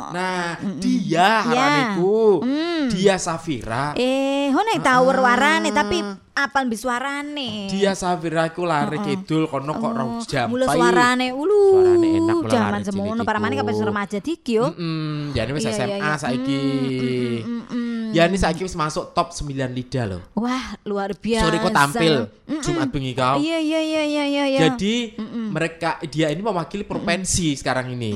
[0.07, 0.47] Nah,
[0.79, 2.39] dia haraniku.
[2.87, 3.91] Dia Safira.
[3.93, 5.99] Eh, hone tahu warane tapi
[6.33, 7.67] apal bis suarane.
[7.67, 10.47] Dia Safira iku lari kidul kono kok rong jam.
[10.47, 11.59] Mulai suarane ulu.
[11.75, 13.61] Suarane enak lari semono cilik para mana iku.
[13.61, 14.71] kabeh remaja diki yo.
[14.71, 16.13] Mm, jadi wis Iya, iya, SMA iya.
[16.15, 16.61] saiki.
[16.63, 20.21] Ya ini saiki wis masuk top 9 lidah loh.
[20.33, 21.45] Wah, luar biasa.
[21.45, 22.13] Sore kok tampil
[22.57, 23.37] Jumat bengi kau.
[23.37, 24.59] Iya iya iya iya iya iya.
[24.65, 25.13] Jadi
[25.47, 28.13] mereka dia ini mewakili provinsi sekarang ini.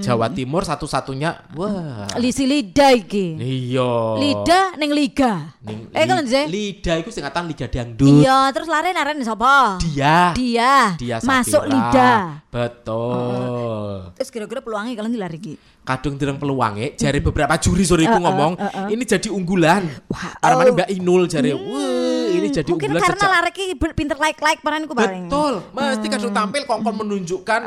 [0.00, 1.52] Jawa Timur satu-satunya.
[1.52, 2.08] Wah.
[2.16, 3.36] Lisi Lida iki.
[3.36, 3.92] Iya.
[4.16, 5.54] Lida ning liga.
[5.60, 6.42] Ning- Eh kan li- Zé?
[6.46, 8.24] Lidah iku singkatan Liga Dangdut.
[8.24, 9.76] Iya, terus lari naren sapa?
[9.78, 10.32] Dia.
[10.32, 10.96] Dia.
[10.96, 11.68] Dia masuk Safira.
[11.68, 12.12] Lida.
[12.48, 14.14] Betul.
[14.16, 15.54] Terus kira-kira peluangnya kalian dilari iki.
[15.80, 18.52] Kadung dereng peluangnya jari beberapa juri sore iku ngomong
[18.92, 19.82] ini jadi unggulan.
[20.12, 20.74] Wah, Armane oh.
[20.76, 21.50] Mbak Inul jari.
[21.56, 23.26] Wah, ini jadi Mungkin unggulan karena
[23.74, 25.26] ber- pinter like-like paran iku paling.
[25.26, 27.60] Betul, mesti kadung tampil kongkon menunjukkan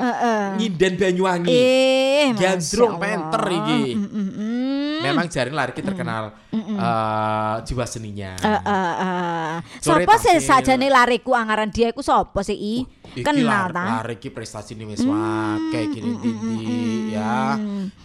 [0.56, 1.52] nyinden Banyuwangi.
[1.52, 3.82] Eh, Gandrung penter iki.
[3.98, 5.00] Mm, mm, mm.
[5.04, 8.40] Memang jari lari terkenal eh, jiwa seninya.
[8.40, 9.54] Eh, eh.
[9.84, 12.76] Sore Sopo sih sajane lariku angaran dia iku sopo sih i?
[13.14, 14.02] Iki Kenal ta?
[14.02, 17.54] lari ki prestasi ini wis wae gini tinggi ya.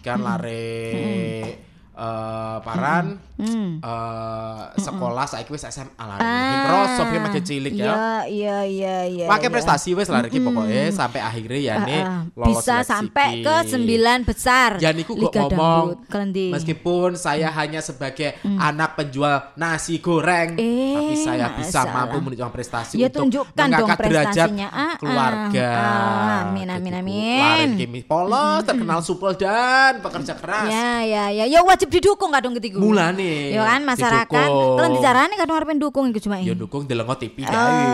[0.05, 1.49] Kan lari
[1.99, 3.07] eh, paran
[3.39, 6.23] eh, sekolah saiki wis SMA lari.
[6.23, 7.87] Ning kroso piye makin cilik ya.
[7.87, 9.27] Iya, iya, iya, iya.
[9.27, 9.55] Pakai iya.
[9.55, 12.21] prestasi wes lari ki pokoknya sampai akhirnya ya nih Ah, ah.
[12.35, 13.45] lolos bisa sampai ki.
[13.47, 14.71] ke sembilan besar.
[14.79, 16.07] Ya niku kok ngomong
[16.55, 20.67] meskipun saya hanya sebagai anak penjual nasi goreng, Hmm.
[20.69, 24.49] Eh, tapi saya bisa mampu menunjukkan prestasi Ya, untuk mengangkat derajat.
[24.59, 24.95] Ah, ah.
[24.99, 25.71] keluarga.
[25.73, 27.01] Ah, amin, amin, Gitu.
[27.01, 27.41] amin.
[27.43, 30.69] Lari kimi polos, terkenal supel dan pekerja keras.
[30.69, 31.45] Ya, ya, ya.
[31.49, 32.79] Ya wajib didukung kadung ketiku.
[32.79, 34.29] Mulane, Ya kan masyarakat.
[34.29, 34.77] didukung.
[34.77, 36.57] Kalian dicarani kadung arep dukung iku cuma Ya ini.
[36.57, 37.85] dukung delengo TV Ah, gawe.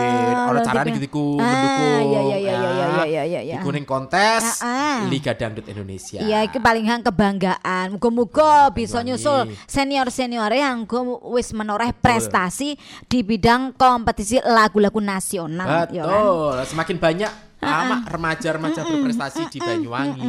[0.45, 0.95] Ora lo carane TV.
[1.01, 2.03] gitu Ah, mendukung.
[2.05, 3.55] iya, iya, iya, iya, iya, iya, iya.
[3.57, 4.99] Iku ning kontes Ah, ah.
[5.07, 6.19] Liga Dangdut Indonesia.
[6.19, 7.95] Iya, itu paling hang kebanggaan.
[7.95, 10.83] Muga-muga bisa nyusul senior-senior yang
[11.25, 12.75] wis menoreh prestasi
[13.05, 15.87] di bidang kompetisi lagu-lagu nasional.
[15.87, 16.11] ya kan?
[16.11, 17.31] Betul, semakin banyak
[17.61, 20.21] amak remaja-remaja berprestasi di Banyuwangi.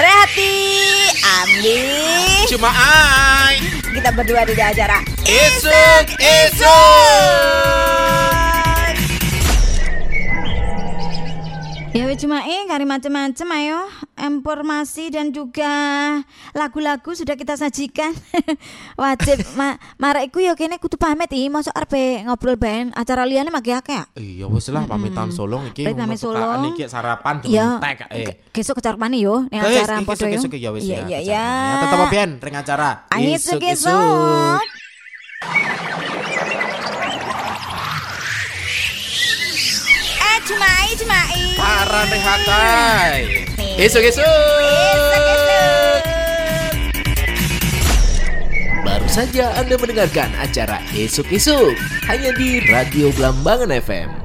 [0.00, 1.12] Rehati
[1.44, 1.84] Amli
[2.48, 3.60] Cuma ai
[3.92, 6.16] Kita berdua di acara isuk.
[6.16, 7.89] Isuk.
[12.20, 13.80] Cuma eh kari macam-macam ayo
[14.14, 15.72] informasi dan juga
[16.52, 18.12] lagu-lagu sudah kita sajikan
[19.00, 23.48] wajib ma marek iku ya kene kudu pamit iki mosok arep ngobrol ben acara liyane
[23.48, 25.88] magi akeh ya Iya wis lah pamitan solong iki.
[25.88, 26.76] Pamit solong.
[26.76, 28.36] Iki sarapan Ya, dengan tek eh.
[28.52, 30.36] Kesuk kecarpane yo ning Wis, acara podo yo.
[30.36, 31.04] esuk-esuk ya wis Iya ya.
[31.08, 31.46] iya ya.
[31.48, 31.80] kecapan.
[31.80, 32.90] Tetep pian ring acara.
[33.08, 34.60] Ayo esuk-esuk.
[40.20, 41.29] Eh cumai.
[43.80, 44.24] Esuk-esuk.
[44.24, 46.02] Esuk-esuk.
[48.80, 51.76] Baru saja Anda mendengarkan acara Esok Esok
[52.08, 54.19] hanya di Radio Blambangan FM.